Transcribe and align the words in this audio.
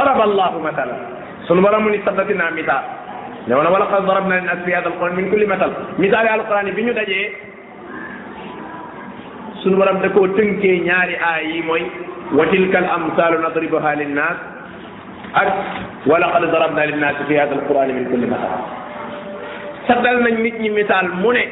daraba 0.00 0.24
allahu 0.24 0.56
matala 0.64 0.96
sunu 1.44 1.60
borom 1.60 1.84
mu 1.84 1.92
ni 1.92 2.00
saddatinaa 2.00 2.56
misaal 2.56 2.84
ñëw 3.48 3.60
na 3.60 3.68
wala 3.72 3.86
qad 3.92 4.04
darabna 4.08 4.34
lin 4.40 4.46
nas 4.48 4.60
fi 4.64 4.72
hada 4.72 4.88
alquran 4.88 5.14
min 5.16 5.26
kulli 5.30 5.44
matal 5.52 5.70
misaal 6.00 6.24
yi 6.26 6.32
alquran 6.36 6.66
yi 6.68 6.72
bi 6.72 6.82
ñu 6.88 6.92
dajee 6.98 7.28
sunu 9.60 9.76
borom 9.76 10.00
da 10.02 10.08
koo 10.16 10.24
tënkee 10.36 10.80
ñaari 10.88 11.14
aay 11.30 11.44
yi 11.52 11.60
mooy 11.68 11.84
wa 12.38 12.44
tilka 12.52 12.78
al 12.82 12.88
amsalu 12.96 13.36
nadribuha 13.44 13.92
linnas 14.00 14.36
ak 15.42 15.48
wala 16.08 16.26
qad 16.34 16.44
darabna 16.52 16.82
lin 16.90 16.98
nas 17.04 17.16
fi 17.28 17.34
hada 17.36 17.54
alquran 17.60 17.92
min 17.92 18.04
kulli 18.10 18.26
matal 18.32 18.56
saddal 19.88 20.16
nañ 20.24 20.34
nit 20.44 20.56
ñi 20.64 20.70
misaal 20.72 21.06
mu 21.22 21.30
ne 21.36 21.44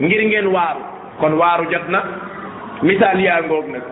ngir 0.00 0.22
ngeen 0.30 0.46
waaru 0.56 0.82
kon 1.20 1.32
waaru 1.42 1.64
jot 1.72 1.86
na 1.90 2.00
misaal 2.86 3.18
yaa 3.26 3.40
ngoog 3.46 3.66
nag 3.74 3.86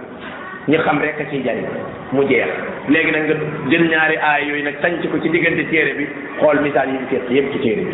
ñu 0.66 0.78
xam 0.84 0.98
rek 1.00 1.18
a 1.20 1.24
ciy 1.30 1.42
jariñ 1.44 1.64
mu 2.12 2.24
jeex 2.28 2.48
léegi 2.88 3.10
nag 3.12 3.24
nga 3.24 3.34
jël 3.70 3.84
ñaari 3.88 4.16
aay 4.16 4.44
yooyu 4.48 4.64
nag 4.64 4.80
tànc 4.80 5.02
ko 5.10 5.18
ci 5.22 5.28
diggante 5.28 5.64
téere 5.70 5.92
bi 5.98 6.06
xool 6.40 6.60
misaal 6.62 6.88
yi 6.88 6.94
ñu 6.98 7.06
seet 7.10 7.30
yépp 7.30 7.52
ci 7.52 7.58
téere 7.58 7.82
bi 7.84 7.92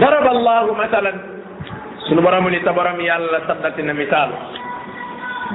daraba 0.00 0.30
allahu 0.30 0.72
masalan 0.78 1.16
sunu 2.08 2.20
boromu 2.22 2.50
ni 2.50 2.60
sa 2.64 2.72
borom 2.72 3.00
yàlla 3.00 3.38
saddati 3.46 3.82
na 3.82 3.92
misaal 3.92 4.30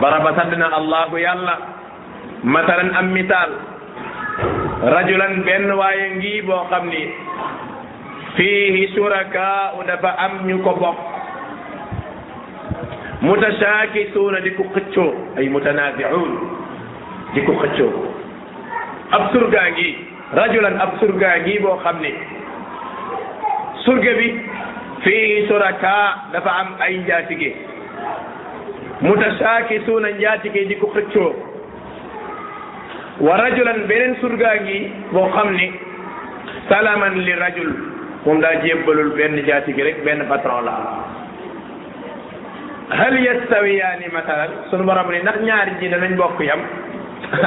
baraba 0.02 0.34
sadd 0.38 0.54
na 0.58 0.68
allahu 0.70 1.18
yàlla 1.18 1.56
masalan 2.44 2.92
am 3.00 3.08
misaal 3.12 3.50
rajulan 4.84 5.42
benn 5.46 5.72
waaye 5.74 6.08
ngi 6.18 6.42
boo 6.42 6.68
xam 6.70 6.86
ni 6.94 7.10
fiihi 8.36 8.88
shurakaa'u 8.94 9.82
dafa 9.88 10.10
am 10.18 10.46
ñu 10.46 10.62
ko 10.62 10.76
mutashaakisuuna 13.22 14.40
di 14.44 14.52
ko 14.52 14.64
xëccoo 14.74 15.38
ay 15.40 15.48
mutanaziun 15.50 16.28
di 17.34 17.42
ko 17.48 17.54
xëccoo 17.56 17.92
ab 19.16 19.32
surgaa 19.32 19.72
ngi 19.72 19.90
rajulan 20.36 20.76
ab 20.84 21.00
surgaa 21.00 21.40
ngi 21.40 21.60
boo 21.64 21.80
xam 21.84 21.98
ni 22.04 22.12
surga 23.88 24.12
bi 24.20 24.28
fii 25.08 25.48
suraka 25.48 25.96
dafa 26.36 26.50
am 26.60 26.76
ay 26.84 26.98
njaatige 26.98 27.56
mutashaakisuuna 29.02 30.12
njaatige 30.20 30.66
di 30.68 30.76
ko 30.76 30.92
xëccoo 30.96 31.32
wa 33.22 33.38
rajulan 33.40 33.86
beneen 33.88 34.16
surgaa 34.20 34.60
ngi 34.64 34.80
boo 35.16 35.32
xam 35.32 35.56
ni 35.56 35.72
salaman 36.68 37.20
li 37.24 37.32
rajul 37.44 37.72
moom 38.28 38.42
daa 38.42 38.56
jébbalul 38.64 39.16
benn 39.16 39.40
njaatige 39.40 39.84
rek 39.88 40.04
benn 40.04 40.28
patron 40.28 40.64
la 40.68 40.78
hal 42.92 43.14
yastawiyaani 43.18 44.06
matalan 44.14 44.70
sunu 44.70 44.86
borom 44.86 45.10
ni 45.10 45.22
ndax 45.26 45.42
ñaari 45.48 45.72
jii 45.82 45.90
danañ 45.90 46.14
bokk 46.20 46.38
yam 46.46 46.62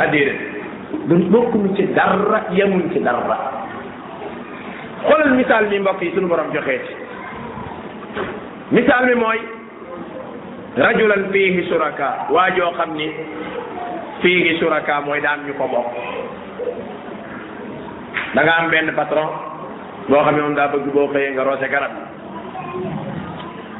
addiire 0.02 0.34
ah, 0.34 0.42
duñ 1.08 1.30
bokkuñu 1.30 1.70
ci 1.78 1.86
dara 1.94 2.42
yemuñ 2.50 2.90
ci 2.90 2.98
dara 2.98 3.22
xoolal 5.06 5.32
misaal 5.38 5.66
mi 5.70 5.78
mbokk 5.78 6.02
yi 6.02 6.10
sunu 6.14 6.26
borom 6.28 6.50
joxee 6.50 6.80
ci 6.82 6.94
misaal 8.74 9.06
mi 9.06 9.14
mooy 9.14 9.38
rajulan 10.74 11.30
fiihi 11.30 11.62
suraka 11.70 12.26
waa 12.34 12.50
joo 12.58 12.72
xam 12.74 12.96
ni 12.98 13.06
fiihi 14.22 14.58
suraka 14.58 15.00
mooy 15.06 15.20
daam 15.22 15.46
ñu 15.46 15.54
ko 15.54 15.68
bokk 15.70 15.86
da 18.34 18.42
am 18.42 18.70
benn 18.74 18.90
patron 18.92 19.30
boo 20.10 20.18
xam 20.24 20.34
ne 20.34 20.40
moom 20.42 20.54
daa 20.58 20.68
bëgg 20.74 20.90
boo 20.92 21.06
xëyee 21.14 21.30
nga 21.30 21.42
roose 21.46 21.68
garab 21.70 21.92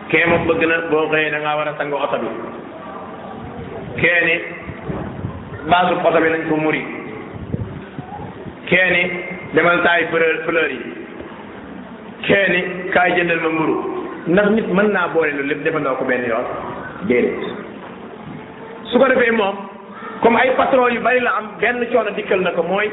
kee 0.09 0.25
moom 0.29 0.45
bëgg 0.49 0.63
na 0.69 0.77
boo 0.91 1.05
xëyee 1.13 1.31
da 1.35 1.39
war 1.57 1.69
a 1.71 1.75
sang 1.79 1.93
oto 1.93 2.17
bi 2.23 2.29
kee 4.01 4.21
ni 4.27 4.37
oto 6.01 6.19
bi 6.25 6.29
nañ 6.35 6.43
ko 6.49 6.55
muri 6.65 6.83
kee 8.71 8.87
ni 8.95 9.03
demal 9.55 9.83
taay 9.85 10.07
fleur 10.13 10.37
fleur 10.47 10.69
yi 10.77 10.81
kee 12.27 12.43
ni 12.53 12.61
kaay 12.95 13.11
jëndal 13.19 13.41
ma 13.47 13.51
mburu 13.57 13.77
ndax 14.33 14.49
nit 14.57 14.69
mën 14.77 14.89
naa 14.97 15.09
boole 15.15 15.33
loolu 15.37 15.49
lépp 15.49 15.63
defandoo 15.65 15.97
ko 16.01 16.05
benn 16.11 16.25
yoon 16.31 16.47
déedéet 17.09 17.45
su 18.91 18.99
ko 18.99 19.09
defee 19.13 19.31
moom 19.41 19.57
comme 20.23 20.39
ay 20.41 20.51
patron 20.61 20.91
yu 20.95 21.01
bari 21.07 21.21
la 21.21 21.37
am 21.39 21.47
benn 21.61 21.85
coono 21.93 22.11
dikkal 22.17 22.41
na 22.43 22.51
ko 22.57 22.63
mooy 22.63 22.89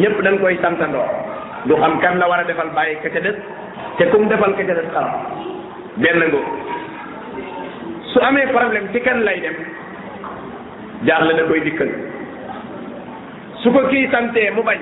ñëpp 0.00 0.16
dañ 0.24 0.36
koy 0.40 0.56
santandoo 0.62 1.08
du 1.66 1.74
am 1.86 1.94
kan 2.02 2.14
la 2.20 2.28
war 2.28 2.40
a 2.40 2.44
defal 2.44 2.70
bàyyi 2.76 2.96
ka 3.02 3.08
ca 3.14 3.20
des 3.26 3.36
te 3.98 4.04
kum 4.14 4.22
defal 4.28 4.52
ka 4.56 4.62
ca 4.68 4.74
xaram 4.88 5.14
benn 5.96 6.20
ngo 6.30 6.40
su 8.12 8.18
amee 8.22 8.46
problème 8.52 8.88
ci 8.92 9.00
kan 9.00 9.20
lay 9.24 9.40
dem 9.40 9.54
jaaxle 11.08 11.32
na 11.34 11.42
koy 11.48 11.60
dikkal 11.66 11.90
su 13.62 13.70
ko 13.72 13.80
kii 13.90 14.06
santee 14.14 14.50
mu 14.54 14.62
bañ 14.62 14.78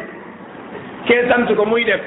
kee 1.07 1.23
sant 1.29 1.55
ko 1.57 1.65
muy 1.65 1.85
def 1.85 2.01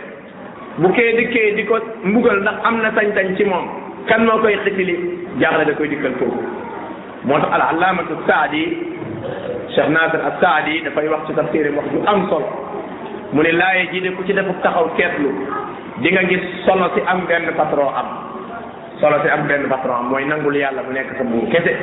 bu 0.78 0.92
kee 0.94 1.18
dikkee 1.18 1.54
di 1.56 1.66
ko 1.66 1.80
mbugal 2.04 2.38
ndax 2.46 2.56
am 2.66 2.82
na 2.82 2.92
sañ-sañ 2.92 3.36
ci 3.38 3.44
moom 3.44 3.66
kan 4.08 4.24
moo 4.26 4.38
koy 4.40 4.56
xitili 4.66 4.96
jaaxle 5.40 5.66
da 5.66 5.74
koy 5.74 5.88
dikkal 5.90 6.14
foofu 6.20 6.42
moo 7.24 7.40
tax 7.40 7.52
al 7.52 7.62
allaamatu 7.72 8.14
saadi 8.28 8.64
cheikh 9.74 9.90
nasir 9.90 10.20
al 10.22 10.38
saadi 10.42 10.82
dafay 10.84 11.08
wax 11.08 11.22
ci 11.28 11.34
tafsirim 11.34 11.76
wax 11.78 11.88
ju 11.92 12.04
am 12.06 12.30
solo 12.30 12.48
mu 13.34 13.42
ne 13.42 13.52
laaye 13.52 13.88
jii 13.92 14.02
de 14.02 14.12
ku 14.14 14.24
ci 14.26 14.34
defuk 14.34 14.62
taxaw 14.62 14.88
seetlu 14.98 15.30
di 16.02 16.10
nga 16.12 16.24
gis 16.26 16.42
solo 16.66 16.90
ci 16.96 17.02
am 17.06 17.26
benn 17.28 17.50
patro 17.56 17.88
am 17.96 18.30
solo 19.02 19.20
si 19.22 19.30
am 19.34 19.46
benn 19.50 19.68
patron 19.68 20.06
mooy 20.14 20.24
nangul 20.30 20.56
yàlla 20.56 20.86
mu 20.86 20.94
nekk 20.94 21.18
sa 21.18 21.24
buur 21.26 21.50
kese 21.52 21.74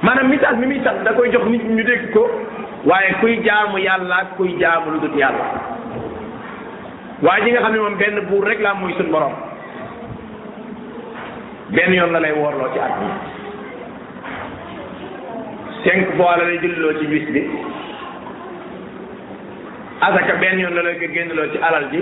maanaam 0.00 0.30
message 0.30 0.58
mi 0.62 0.66
muy 0.70 0.80
sax 0.86 1.02
da 1.04 1.10
koy 1.12 1.26
jox 1.34 1.42
nit 1.50 1.66
ñu 1.66 1.82
dégg 1.90 2.12
ko 2.14 2.22
waaye 2.86 3.14
kuy 3.20 3.36
jaamu 3.44 3.78
yàlla 3.82 4.14
ak 4.22 4.28
kuy 4.38 4.54
jaamu 4.62 4.94
lu 4.94 5.00
dut 5.02 5.14
yàlla 5.18 5.44
waaye 7.22 7.42
ji 7.44 7.50
nga 7.50 7.60
xam 7.66 7.72
ne 7.72 7.78
moom 7.78 7.98
benn 7.98 8.20
buur 8.30 8.46
rek 8.46 8.60
laa 8.62 8.74
muy 8.78 8.94
suñ 8.94 9.10
borom 9.10 9.34
benn 11.74 11.92
yoon 11.92 12.12
la 12.14 12.20
lay 12.22 12.32
worloo 12.38 12.70
ci 12.72 12.78
at 12.78 12.94
mi 13.02 13.08
cinq 15.82 16.14
fois 16.16 16.36
la 16.38 16.44
lay 16.46 16.58
julliloo 16.62 16.98
ci 17.02 17.06
bis 17.10 17.26
bi 17.34 17.42
asaka 20.00 20.38
benn 20.40 20.58
yoon 20.62 20.74
la 20.78 20.82
lay 20.82 21.10
génnloo 21.16 21.50
ci 21.50 21.58
alal 21.58 21.90
ji 21.90 22.00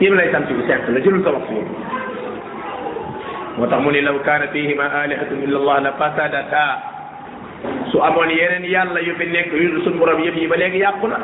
yéen 0.00 0.16
lay 0.16 0.28
sant 0.32 0.40
bi 0.44 0.54
sent 0.68 0.82
la 0.94 1.00
jëlul 1.00 1.24
sa 1.24 1.30
waxtu 1.32 1.54
yi 1.56 1.64
moo 3.56 3.66
tax 3.66 3.80
mu 3.82 3.90
ni 3.90 4.00
law 4.02 4.18
kaana 4.24 4.46
fihima 4.52 4.84
alihatun 4.92 5.40
illa 5.42 5.58
allah 5.60 5.76
la 5.84 5.92
fasadata 5.98 6.64
su 7.90 7.98
amoon 8.02 8.28
yeneen 8.28 8.64
yàlla 8.72 9.00
yu 9.00 9.14
fi 9.18 9.24
nekk 9.26 9.52
yu 9.52 9.80
suñ 9.84 9.96
borom 9.98 10.20
yëpp 10.22 10.36
yi 10.40 10.46
ba 10.46 10.56
léegi 10.56 10.78
yàqu 10.80 11.06
na 11.08 11.16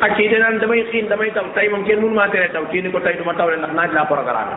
ak 0.00 0.10
kii 0.16 0.28
danaan 0.28 0.58
damay 0.58 0.82
xiin 0.92 1.08
damay 1.08 1.30
taw 1.30 1.44
tey 1.54 1.68
moom 1.68 1.84
kenn 1.86 2.02
mënu 2.02 2.14
maa 2.14 2.28
tere 2.28 2.48
taw 2.52 2.64
kii 2.72 2.82
ni 2.82 2.90
ko 2.90 2.98
tey 2.98 3.14
du 3.18 3.24
ma 3.24 3.34
taw 3.34 3.48
le 3.50 3.56
ndax 3.56 3.72
naaj 3.74 3.92
laa 3.94 4.04
programme 4.04 4.52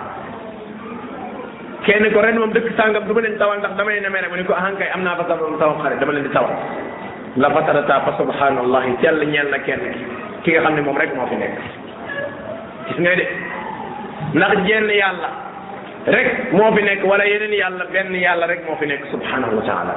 kenn 1.86 2.12
ko 2.14 2.22
ren 2.22 2.38
moom 2.40 2.52
dëkk 2.54 2.68
sàngam 2.78 3.04
du 3.08 3.14
ma 3.14 3.22
leen 3.22 3.38
tawal 3.38 3.58
ndax 3.60 3.76
damay 3.78 4.02
nemere 4.02 4.28
mu 4.30 4.36
ni 4.38 4.44
ko 4.44 4.54
ahankay 4.54 4.90
am 4.94 5.04
naa 5.04 5.16
fa 5.16 5.24
sama 5.30 5.58
tawam 5.60 5.82
xare 5.84 6.00
dama 6.00 6.14
leen 6.14 6.24
di 6.26 6.34
tawal 6.34 6.54
la 7.36 7.50
fasadata 7.50 8.00
fa 8.06 8.12
subhanallahi 8.18 8.98
tell 9.02 9.26
ñeel 9.32 9.50
na 9.52 9.58
kenn 9.58 9.80
ki 10.44 10.52
ki 10.52 10.52
nga 10.52 10.62
xam 10.64 10.76
ne 10.76 10.82
moom 10.82 10.98
rek 10.98 11.14
moo 11.16 11.28
fi 11.30 11.36
nekk 11.36 11.85
gis 12.88 12.98
nga 13.02 13.12
de 13.20 13.26
ndax 14.36 14.54
jenn 14.68 14.88
yàlla 15.00 15.28
rek 16.16 16.28
moo 16.54 16.72
fi 16.76 16.82
nekk 16.84 17.02
wala 17.10 17.26
yeneen 17.26 17.54
yàlla 17.62 17.84
benn 17.94 18.14
yàlla 18.24 18.46
rek 18.48 18.62
moo 18.68 18.76
fi 18.80 18.86
nekk 18.86 19.04
subhanahu 19.12 19.56
wa 19.58 19.64
taala 19.70 19.94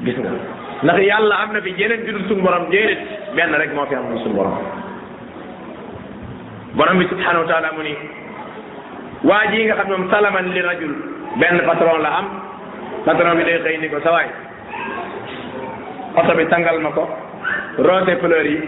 nga 0.00 0.30
ndax 0.82 0.98
yàlla 1.06 1.34
am 1.42 1.52
na 1.52 1.60
fi 1.60 1.70
jeneen 1.78 2.04
judul 2.06 2.24
suñu 2.28 2.42
borom 2.42 2.64
déedéet 2.70 2.98
benn 3.36 3.54
rek 3.58 3.74
moo 3.74 3.86
fi 3.86 3.94
am 3.94 4.10
lu 4.12 4.30
borom 4.32 4.58
borom 6.74 6.98
bi 6.98 7.06
subhanahu 7.08 7.46
wa 7.46 7.72
mu 7.76 7.82
ni 7.82 7.94
waa 9.28 9.46
ji 9.52 9.64
nga 9.64 9.74
xam 9.78 9.88
moom 9.88 10.10
salaman 10.10 10.52
li 10.54 10.60
rajul 10.60 10.94
benn 11.40 11.60
patron 11.66 12.02
la 12.02 12.08
am 12.18 12.26
patron 13.04 13.36
bi 13.36 13.44
day 13.44 13.58
xëy 13.64 13.76
ni 13.78 13.88
ko 13.88 14.00
sawaay 14.00 14.26
oto 16.16 16.32
bi 16.36 16.46
tangal 16.48 16.76
ma 16.80 16.90
ko 16.96 17.04
roote 17.78 18.16
fleur 18.20 18.46
yi 18.54 18.60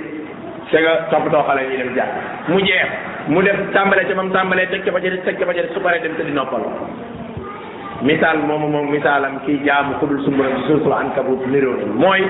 ca 0.72 0.78
nga 0.78 0.92
toppatoo 1.10 1.42
xale 1.48 1.62
ñuy 1.68 1.78
dem 1.82 1.94
jàng 1.94 2.12
mu 2.48 2.58
jeex 2.62 2.86
mu 3.28 3.42
def 3.42 3.58
tàmbale 3.74 4.04
ca 4.06 4.14
bam 4.14 4.30
tàmbalee 4.30 4.66
teg 4.70 4.82
ba 4.86 4.98
fa 5.00 5.00
ca 5.10 5.18
teg 5.24 5.36
ca 5.38 5.46
fa 5.46 5.92
dem 5.98 6.14
te 6.16 6.24
di 6.24 6.32
noppal 6.32 6.62
misaal 8.02 8.38
moomu 8.46 8.68
moom 8.68 8.88
misaalam 8.90 9.40
kii 9.46 9.58
jaamu 9.66 9.94
kudul 10.00 10.22
sumburam 10.24 10.56
ci 10.58 10.62
suuratul 10.66 10.92
ankabut 10.92 11.42
nirootul 11.46 11.92
mooy 11.94 12.22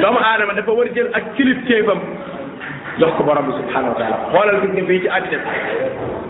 doomu 0.00 0.20
aadama 0.30 0.52
dafa 0.54 0.70
war 0.72 0.86
jël 0.94 1.10
ak 1.12 1.34
kilif 1.34 1.64
téefam 1.66 1.98
jox 2.98 3.10
ko 3.16 3.24
borom 3.24 3.44
bi 3.46 3.52
subhanahu 3.58 3.92
wa 3.92 3.98
taala 3.98 4.16
xoolal 4.32 4.60
gis 4.62 4.72
nga 4.78 4.84
fii 4.90 5.00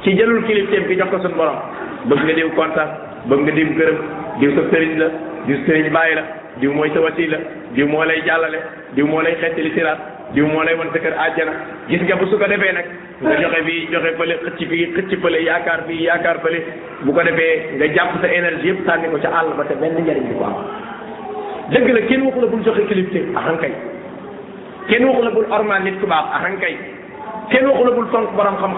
ci 0.03 0.15
àddina 0.17 0.87
bi 0.89 0.97
jox 0.97 1.11
ko 1.11 1.19
suñu 1.21 1.35
borom 1.35 1.61
bëgg 2.07 2.55
kontaan 2.57 2.89
bëgg 3.29 3.41
nga 3.45 3.53
diw 3.59 3.69
gërëm 3.79 3.99
diw 4.41 4.51
sa 4.57 4.63
sëriñ 4.71 4.99
la 4.99 5.07
diw 5.47 5.57
sëriñ 5.67 5.93
bàyyi 5.93 6.15
la 6.15 6.23
diw 6.61 6.73
mooy 6.73 6.91
sa 6.95 7.01
wasiila 7.01 7.37
diw 7.75 7.87
moo 7.87 8.05
lay 8.05 8.23
jàllale 8.25 8.59
diw 8.95 9.07
moo 9.07 9.21
lay 9.21 9.37
xettali 9.41 9.71
siraat 9.75 10.16
diw 10.35 10.43
moo 10.43 10.59
lay 10.67 10.75
wan 10.75 10.91
sa 10.91 10.99
kër 10.99 11.15
àjjana 11.15 11.53
gis 11.87 12.03
nga 12.03 12.17
bu 12.19 12.27
su 12.27 12.35
ko 12.39 12.47
defee 12.51 12.73
nag 12.75 12.87
nga 13.23 13.35
joxe 13.43 13.63
bi 13.63 13.87
joxe 13.95 14.11
fële 14.19 14.35
xëcc 14.43 14.59
fii 14.71 14.87
xëcc 14.95 15.23
fële 15.23 15.39
yaakaar 15.47 15.81
bi 15.87 15.95
yaakaar 16.07 16.41
fële 16.43 16.59
bu 17.07 17.13
ko 17.15 17.23
defee 17.23 17.79
nga 17.79 17.87
jàpp 17.95 18.13
sa 18.21 18.27
énergie 18.27 18.73
yëpp 18.75 18.81
sànni 18.87 19.09
ko 19.15 19.19
ca 19.23 19.31
àll 19.39 19.55
ba 19.55 19.63
te 19.71 19.77
benn 19.81 19.95
njariñ 20.03 20.27
bi 20.27 20.35
ko 20.39 20.45
am 20.45 20.57
dëgg 21.71 21.91
la 21.95 22.01
kenn 22.11 22.27
waxu 22.27 22.47
bul 22.51 22.65
joxe 22.67 22.83
kilifte 22.91 23.21
axankay 23.39 23.73
kenn 24.91 25.07
waxu 25.09 25.23
la 25.23 25.31
bul 25.31 25.47
ormal 25.51 25.83
nit 25.87 26.01
baax 26.09 26.27
axankay 26.41 26.75
kenn 27.55 27.69
waxu 27.71 27.85
la 27.87 27.91
bul 27.95 28.07
fonk 28.11 28.31
borom 28.35 28.57
xam 28.59 28.75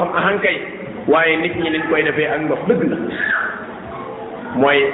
waaye 1.09 1.37
nit 1.41 1.57
ñi 1.57 1.71
niñ 1.71 1.85
koy 1.89 2.03
defee 2.05 2.29
ak 2.29 2.41
ndox 2.45 2.61
dëgg 2.69 2.91
la 2.93 2.97
mooy 4.61 4.85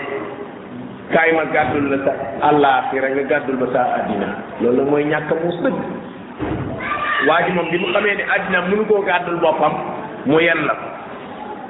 ma 1.34 1.44
gàddul 1.52 1.90
la 1.90 1.98
sa 2.06 2.12
àllaaxira 2.48 3.08
nga 3.10 3.22
gàddul 3.30 3.56
ba 3.58 3.66
sa 3.74 3.80
àddina 3.98 4.28
loolu 4.62 4.82
mooy 4.90 5.02
ñàkk 5.04 5.32
a 5.34 5.34
dëgg 5.34 6.03
waa 7.28 7.42
ji 7.46 7.52
moom 7.52 7.70
bi 7.70 7.78
mu 7.78 7.88
xamee 7.92 8.14
ne 8.14 8.24
àddina 8.34 8.60
mënu 8.68 8.84
koo 8.86 9.02
gàddul 9.02 9.36
boppam 9.40 9.72
mu 10.26 10.40
yen 10.40 10.60
la 10.66 10.74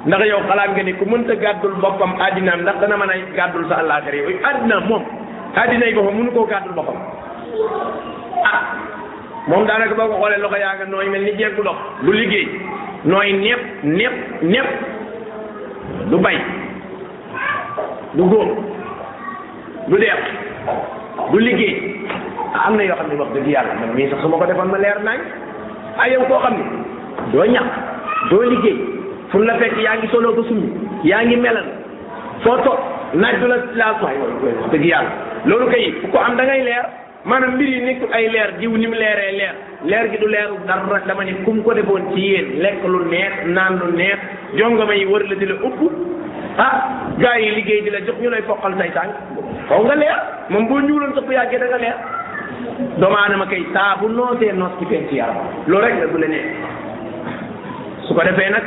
ndax 0.05 0.23
yow 0.27 0.41
xalaat 0.47 0.69
nga 0.75 0.83
ni 0.83 0.93
ku 0.93 1.05
mënta 1.05 1.35
gàddul 1.35 1.75
boppam 1.81 2.15
àddinaam 2.27 2.61
ndax 2.61 2.75
dana 2.81 2.97
mën 2.97 3.09
a 3.11 3.15
gàddul 3.37 3.65
sa 3.69 3.75
àllaaxira 3.79 4.17
yooyu 4.17 4.39
àddina 4.49 4.79
moom 4.89 5.03
àddina 5.55 5.85
yi 5.87 5.93
boppam 5.95 6.15
mënu 6.17 6.31
koo 6.31 6.45
gàddul 6.47 6.73
boppam 6.73 6.97
ah 8.51 8.61
moom 9.47 9.65
daanaka 9.67 9.95
boo 9.95 10.07
ko 10.07 10.15
xoolee 10.21 10.39
loxo 10.41 10.57
yaa 10.57 10.75
nga 10.75 10.85
nooy 10.85 11.09
mel 11.09 11.21
ni 11.23 11.33
jeeg 11.37 11.55
bu 11.55 11.63
dox 11.63 11.77
du 12.03 12.11
liggéey 12.11 12.47
nooy 13.05 13.33
nepp 13.33 13.61
nepp 13.83 14.13
nepp 14.41 14.67
du 16.11 16.17
bay 16.19 16.37
du 18.13 18.23
góom 18.29 18.49
du 19.87 19.97
deex 19.99 20.21
du 21.31 21.39
liggéey 21.39 22.07
ah, 22.55 22.67
am 22.67 22.75
na 22.75 22.83
yoo 22.83 22.95
xam 22.95 23.07
ne 23.07 23.15
wax 23.15 23.29
dëgg 23.33 23.47
yàlla 23.47 23.73
man 24.29 24.39
ko 24.39 24.45
defoon 24.45 24.67
ma 24.71 24.77
leer 24.77 24.99
nañ 25.03 25.21
ay 25.99 26.11
yow 26.13 26.23
koo 26.27 26.39
xam 26.43 26.53
ne 26.59 26.63
doo 27.33 27.45
ñàkk 27.45 27.73
doo 28.31 28.41
liggéey 28.43 28.77
fu 29.31 29.39
la 29.39 29.53
fekk 29.59 29.77
yaa 29.83 29.95
ngi 29.97 30.07
soloo 30.11 30.35
ko 30.35 30.43
summi 30.43 30.67
yaa 31.03 31.23
ngi 31.25 31.35
melal 31.35 31.65
foo 32.43 32.57
toog 32.65 32.79
naaj 33.13 33.35
du 33.41 33.47
la 33.47 33.57
laal 33.75 33.95
waay 34.01 34.17
dëgg 34.71 34.85
yàlla 34.85 35.09
loolu 35.45 35.67
kay 35.71 35.91
fu 36.01 36.07
ko 36.07 36.17
am 36.17 36.35
dangay 36.37 36.63
leer 36.63 36.85
maanaam 37.25 37.55
mbir 37.55 37.67
yi 37.69 37.81
nekkul 37.85 38.13
ay 38.13 38.29
leer 38.29 38.49
jiw 38.59 38.77
ni 38.77 38.87
mu 38.87 38.95
leeree 38.95 39.31
leer 39.39 39.55
leer 39.85 40.07
gi 40.11 40.17
du 40.17 40.27
leeru 40.27 40.57
dara 40.67 40.99
dama 41.07 41.23
ne 41.23 41.33
kum 41.45 41.63
ko 41.63 41.73
defoon 41.73 42.05
ci 42.13 42.19
yéen 42.21 42.47
lekk 42.63 42.83
lu 42.87 42.99
neex 43.11 43.33
naan 43.45 43.79
lu 43.79 43.91
neex 43.95 44.19
jongama 44.57 44.93
yi 44.95 45.05
war 45.05 45.19
la 45.29 45.35
di 45.35 45.45
la 45.45 45.53
upp 45.67 45.79
ah 46.57 46.75
gars 47.21 47.37
yi 47.39 47.51
liggéey 47.55 47.81
di 47.81 47.89
la 47.89 47.99
jox 48.05 48.17
ñu 48.21 48.29
lay 48.29 48.41
foqal 48.47 48.73
say 48.77 48.89
tànk 48.95 49.13
faw 49.67 49.81
nga 49.83 49.95
leer 49.95 50.19
moom 50.49 50.67
boo 50.67 50.79
ñuuloon 50.87 51.13
sa 51.15 51.21
fu 51.21 51.31
yàggee 51.31 51.57
da 51.59 51.77
leer 51.85 51.95
doomu 52.99 53.17
aadama 53.17 53.45
kay 53.51 53.61
taabu 53.75 54.07
bu 54.09 54.15
noosee 54.17 54.51
noos 54.59 54.73
ci 54.79 55.15
yaram 55.19 55.37
loolu 55.67 55.83
rek 55.85 55.95
la 56.01 56.05
du 56.11 56.17
leneen 56.23 56.45
su 58.07 58.13
ko 58.17 58.21
defee 58.27 58.49
nag 58.55 58.65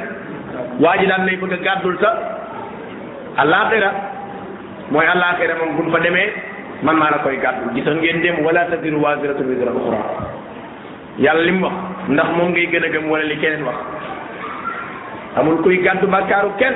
waa 0.82 0.94
ji 1.00 1.06
daan 1.10 1.24
nay 1.26 1.36
bëgg 1.42 1.54
a 1.56 1.58
gàddul 1.68 1.96
sa 2.02 2.10
àllaaxira 3.42 3.90
mooy 4.90 5.06
àllaaxira 5.14 5.54
moom 5.60 5.72
buñ 5.78 5.88
fa 5.94 6.00
demee 6.06 6.26
man 6.84 6.96
maa 7.00 7.10
la 7.14 7.18
koy 7.24 7.36
gàddul 7.44 7.72
gis 7.74 7.86
ngeen 7.94 8.22
dem 8.24 8.36
wala 8.46 8.64
taziru 8.70 9.00
waaziratun 9.04 9.46
wizra 9.52 9.72
uxra 9.80 9.98
yàlla 11.24 11.42
li 11.48 11.58
wax 11.64 11.74
ndax 12.12 12.28
moom 12.36 12.48
ngay 12.52 12.66
gën 12.72 12.84
a 12.86 12.92
gëm 12.94 13.10
wala 13.12 13.24
li 13.30 13.36
keneen 13.42 13.64
wax 13.68 13.78
amul 15.36 15.58
kuy 15.64 15.78
gàddu 15.86 16.06
bàkkaaru 16.14 16.52
kenn 16.60 16.74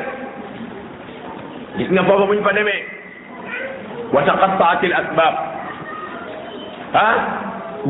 gis 1.77 1.89
nga 1.95 2.03
foofa 2.09 2.27
buñ 2.31 2.43
fa 2.49 2.53
demee 2.59 2.83
wa 4.15 4.21
taqattaatil 4.29 4.95
asbaab 5.03 5.37
ah 7.01 7.15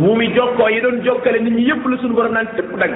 muumi 0.02 0.28
jokkoo 0.36 0.68
yi 0.74 0.80
doon 0.82 1.00
jokkale 1.06 1.38
nit 1.40 1.52
ñi 1.54 1.68
yëpp 1.68 1.84
la 1.90 1.96
suñu 2.00 2.14
borom 2.18 2.32
naan 2.34 2.46
tëpp 2.56 2.70
dagg 2.82 2.92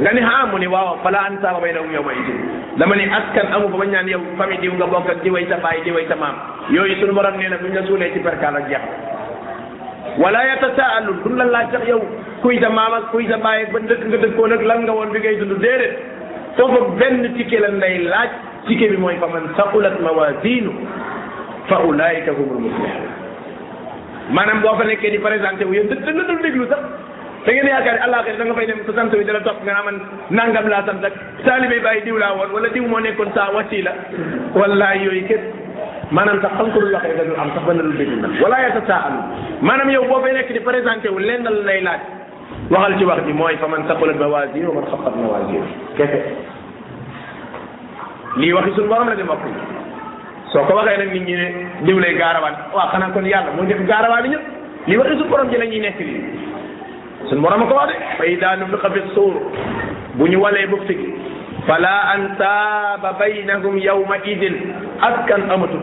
nga 0.00 0.12
ni 0.12 0.20
ah 0.32 0.42
mu 0.50 0.58
ni 0.60 0.66
waaw 0.74 0.96
fala 1.04 1.18
ansaaba 1.28 1.60
baynahum 1.64 1.92
yawma 1.96 2.12
idin 2.20 2.38
dama 2.78 2.96
ni 2.96 3.04
askan 3.18 3.46
amu 3.56 3.68
fa 3.72 3.76
bañ 3.82 3.90
naan 3.94 4.08
yow 4.14 4.22
famille 4.38 4.60
diw 4.62 4.72
nga 4.78 4.86
bokk 4.92 5.08
ak 5.12 5.20
diway 5.24 5.44
sa 5.50 5.56
baay 5.64 5.82
diway 5.86 6.06
sa 6.08 6.16
maam 6.22 6.34
yooyu 6.76 6.96
suñu 7.00 7.12
borom 7.18 7.36
nee 7.38 7.48
na 7.50 7.56
buñ 7.62 7.74
la 7.76 7.82
suulee 7.88 8.10
ci 8.14 8.20
perkaal 8.28 8.56
ak 8.60 8.68
jeex 8.70 10.16
wala 10.22 10.44
yatasaalun 10.48 11.20
duñ 11.24 11.36
la 11.40 11.44
laaj 11.54 11.68
sax 11.74 11.86
yow 11.92 12.00
kuy 12.42 12.58
sa 12.64 12.68
maam 12.78 12.92
ak 12.98 13.10
kuy 13.12 13.28
sa 13.32 13.36
baay 13.44 13.62
ak 13.66 13.72
ba 13.74 13.78
dëkk 13.90 14.02
nga 14.08 14.16
dëkkoon 14.24 14.52
ak 14.56 14.62
lan 14.70 14.80
nga 14.86 14.92
woon 14.96 15.12
bi 15.14 15.18
ngay 15.24 15.36
dund 15.42 15.56
déedéet 15.66 16.56
foofa 16.56 16.80
benn 17.02 17.20
ticket 17.36 17.60
lan 17.66 17.78
lay 17.84 17.94
laaj 18.14 18.30
ticket 18.68 18.90
bi 18.96 19.02
mooy 19.04 19.16
fa 19.24 19.28
man 19.34 19.52
saqulat 19.60 20.00
mawaziinu 20.08 20.72
fa 21.68 21.76
ulaika 21.90 22.32
humul 22.38 22.60
muflihun 22.64 23.24
maanaam 24.34 24.62
boo 24.62 24.74
fa 24.78 24.84
nekkee 24.86 25.10
di 25.14 25.18
présenté 25.18 25.64
wu 25.64 25.72
yéen 25.74 25.88
da 25.88 25.96
dul 25.96 26.40
déglu 26.42 26.66
sax 26.68 26.82
da 27.46 27.52
ngeen 27.52 27.66
yaakaar 27.70 27.98
àllaaxira 28.06 28.36
da 28.38 28.44
nga 28.44 28.54
fay 28.58 28.66
dem 28.66 28.80
sa 28.86 28.92
sant 28.94 29.10
bi 29.16 29.24
dala 29.24 29.40
topp 29.46 29.62
nga 29.64 29.72
naa 29.74 29.84
man 29.86 29.96
nangam 30.30 30.66
laa 30.68 30.82
sant 30.86 31.04
ak 31.06 31.12
taalibe 31.44 31.78
bàyyi 31.84 32.02
diw 32.06 32.18
laa 32.18 32.32
woon 32.34 32.50
wala 32.54 32.68
diw 32.74 32.82
moo 32.90 33.00
nekkoon 33.00 33.30
saa 33.34 33.50
wasiila 33.54 33.92
wallaay 34.58 34.98
yooyu 35.04 35.24
kenn 35.30 35.42
maanaam 36.10 36.40
sax 36.42 36.52
xam 36.58 36.68
ko 36.72 36.78
dul 36.80 36.94
wax 36.94 37.04
rek 37.06 37.16
da 37.18 37.24
dul 37.28 37.38
am 37.40 37.50
sax 37.54 37.62
ba 37.66 37.72
na 37.74 37.82
dul 37.86 37.96
déglu 38.02 38.16
nag 38.20 38.32
wala 38.42 38.60
yata 38.62 38.80
saalu 38.90 39.18
maanaam 39.62 39.90
yow 39.94 40.04
boo 40.10 40.20
fay 40.24 40.32
nekk 40.34 40.50
di 40.58 40.60
présenté 40.70 41.08
wu 41.14 41.18
lenn 41.22 41.44
la 41.46 41.50
lay 41.68 41.80
laaj 41.86 42.00
waxal 42.72 42.94
ci 42.98 43.04
wax 43.10 43.20
ji 43.26 43.32
mooy 43.38 43.56
fa 43.62 43.66
man 43.70 43.86
saqulat 43.88 44.16
mawaasiinuhu 44.24 44.74
wa 44.74 44.76
man 44.80 44.90
xaffat 44.90 45.14
mawaasiinuhu 45.22 45.70
kese 45.96 46.20
lii 48.42 48.52
waxi 48.58 48.72
suñu 48.76 48.88
borom 48.90 49.08
la 49.14 49.18
di 49.22 49.26
mbokk 49.26 49.74
soo 50.56 50.64
ko 50.66 50.72
waxee 50.80 50.98
nag 51.00 51.10
nit 51.12 51.24
ñi 51.28 51.34
ne 51.36 51.46
diw 51.86 51.98
lay 52.00 52.14
gaarawaan 52.16 52.54
waaw 52.74 52.88
xanaa 52.92 53.12
kon 53.12 53.24
yàlla 53.30 53.50
moo 53.56 53.66
def 53.68 53.80
gaarawaani 53.88 54.28
ñëpp 54.32 54.44
li 54.88 54.96
waxi 54.96 55.14
suñu 55.18 55.28
borom 55.30 55.48
ji 55.50 55.56
la 55.58 55.66
ñuy 55.66 55.80
nekk 55.80 55.98
li 56.00 56.20
suñu 57.28 57.42
borom 57.44 57.68
ko 57.68 57.74
wax 57.74 57.88
de 57.92 57.98
fa 58.18 58.24
ida 58.26 58.56
nufiqa 58.56 58.88
fi 58.90 59.00
suur 59.14 59.34
bu 60.16 60.26
ñu 60.28 60.38
walee 60.40 60.66
bufti 60.66 60.94
gi 60.94 61.08
fala 61.66 61.92
ansaaba 62.14 63.12
baynahum 63.18 63.76
yawma 63.78 64.16
idin 64.24 64.56
askan 65.02 65.42
amatul 65.50 65.82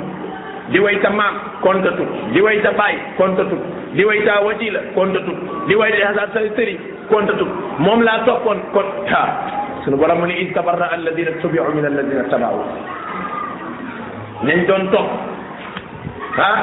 di 0.71 0.79
way 0.79 0.97
ta 1.01 1.09
maam 1.09 1.35
kontatut 1.61 2.09
di 2.33 2.41
way 2.41 2.61
ta 2.61 2.71
baay 2.71 2.95
kontatut 3.17 3.61
di 3.93 4.03
way 4.05 4.23
ta 4.25 4.41
wasila 4.41 4.79
kontatut 4.95 5.37
di 5.67 5.75
way 5.75 5.91
ta 6.01 6.13
sa 6.15 6.25
sëriñ 6.55 6.77
kontatut 7.09 7.49
moom 7.79 8.01
laa 8.01 8.25
toppoon 8.25 8.59
kon 8.73 8.85
ta 9.09 9.21
suñu 9.85 9.97
borom 9.97 10.17
mu 10.19 10.25
ne 10.27 10.33
id 10.41 10.53
tabarra 10.53 10.89
alladina 10.93 11.31
ñañ 14.47 14.59
doon 14.67 14.83
topp 14.91 15.07
ah 16.47 16.57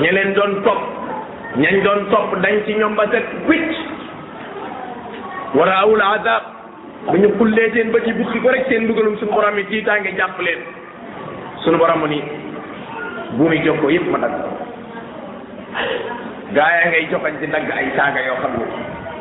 ña 0.00 0.10
leen 0.12 0.34
doon 0.36 0.52
topp 0.66 0.80
ñañ 1.56 1.74
doon 1.84 2.00
topp 2.12 2.26
dañ 2.44 2.54
ci 2.66 2.74
ñoom 2.78 2.94
ba 2.96 3.04
set 3.12 3.24
wicc 3.48 3.72
wara 5.56 5.74
awul 5.84 6.02
adab 6.12 6.42
bu 7.08 7.16
ñu 7.18 7.28
xullee 7.38 7.70
seen 7.74 7.90
bët 7.92 8.04
yi 8.06 8.12
bukki 8.20 8.38
ko 8.40 8.48
rek 8.52 8.66
seen 8.68 8.84
mbugalum 8.84 9.16
suñu 9.20 9.32
borom 9.32 9.56
yi 9.56 9.64
tiitaange 9.70 10.12
jàpp 10.18 10.40
leen 10.44 10.60
suñu 11.64 11.78
borom 11.82 12.04
ni 12.10 12.20
buumi 13.36 13.58
ko 13.80 13.86
yëpp 13.94 14.08
ma 14.12 14.18
dagg 14.24 14.34
gaa 16.54 16.70
yaa 16.76 16.88
ngay 16.88 17.06
joxañ 17.10 17.34
ci 17.40 17.46
dagg 17.46 17.70
ay 17.78 17.88
saaga 17.96 18.20
yoo 18.28 18.36
xam 18.42 18.52
ne 18.60 18.64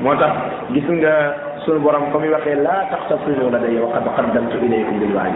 moo 0.04 0.16
tax 0.20 0.34
gis 0.74 0.88
nga 0.98 1.14
sunu 1.64 1.80
borom 1.86 2.12
comme 2.12 2.28
waxee 2.36 2.60
laa 2.66 2.84
tax 2.92 3.02
sa 3.10 3.16
suñu 3.24 3.50
la 3.52 3.58
day 3.64 3.76
wa 3.80 3.90
qad 3.94 4.06
qaddamtu 4.18 4.58
ilaykum 4.68 5.00
bil 5.00 5.16
waayi 5.16 5.36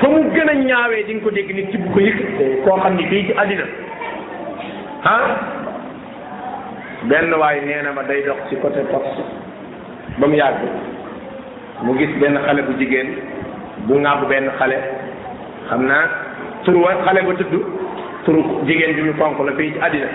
fa 0.00 0.06
mu 0.08 0.18
gën 0.30 0.48
a 0.48 0.54
ñaawee 0.54 1.02
di 1.06 1.14
nga 1.14 1.22
ko 1.24 1.30
dégg 1.30 1.50
nit 1.54 1.70
ci 1.72 1.76
bu 1.78 1.90
ko 1.90 1.98
yëkkati 2.00 2.62
koo 2.64 2.76
xam 2.78 2.94
ni 2.96 3.04
fii 3.08 3.24
ci 3.26 3.32
àddina 3.34 3.64
ah 5.04 5.28
benn 7.08 7.32
waay 7.34 7.60
nee 7.66 7.82
na 7.82 7.90
ma 7.92 8.02
day 8.04 8.22
dox 8.22 8.36
ci 8.48 8.56
côté 8.62 8.78
tox 8.92 9.06
ba 10.18 10.26
mu 10.26 10.34
yàgg 10.36 10.60
mu 11.82 11.96
gis 11.98 12.14
benn 12.20 12.38
xale 12.46 12.62
bu 12.62 12.72
jigéen 12.78 13.08
bu 13.86 13.98
ŋàbb 13.98 14.28
benn 14.28 14.50
xale 14.58 14.78
xam 15.68 15.84
naa 15.86 16.04
tur 16.62 16.76
wa 16.76 16.94
xale 17.04 17.20
ba 17.26 17.32
tudd 17.34 17.60
turu 18.24 18.42
jigéen 18.66 18.94
bi 18.94 19.02
mu 19.02 19.12
fonk 19.18 19.38
la 19.40 19.52
fii 19.56 19.72
ci 19.72 19.78
àddina 19.80 20.06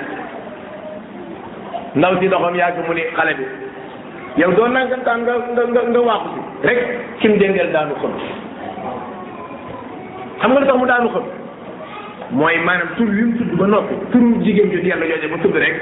ndaw 1.95 2.19
si 2.19 2.27
doxam 2.29 2.55
yàgg 2.55 2.77
mu 2.87 2.93
ni 2.93 3.01
xale 3.15 3.35
bi 3.35 3.45
yow 4.41 4.51
doo 4.53 4.67
nag 4.67 4.89
nga 5.03 5.17
nga 5.17 5.33
nga 5.73 5.83
nga 5.91 5.99
waaxu 5.99 6.39
si 6.61 6.67
rek 6.67 6.79
kim 7.19 7.37
déngal 7.37 7.71
daanu 7.73 7.95
xëm 7.99 8.42
xam 10.43 10.51
nga 10.51 10.59
lu 10.59 10.67
tax 10.67 10.77
mu 10.81 10.85
daanu 10.89 11.07
xam 11.15 11.23
mooy 12.37 12.55
maanaam 12.67 12.87
tur 12.97 13.07
wi 13.15 13.23
mu 13.27 13.33
tudd 13.39 13.51
ba 13.59 13.65
noppi 13.73 13.95
turu 14.11 14.29
jigéen 14.43 14.69
ju 14.73 14.77
yàlla 14.89 15.05
jooje 15.11 15.27
ba 15.31 15.37
tudd 15.43 15.55
rek 15.63 15.75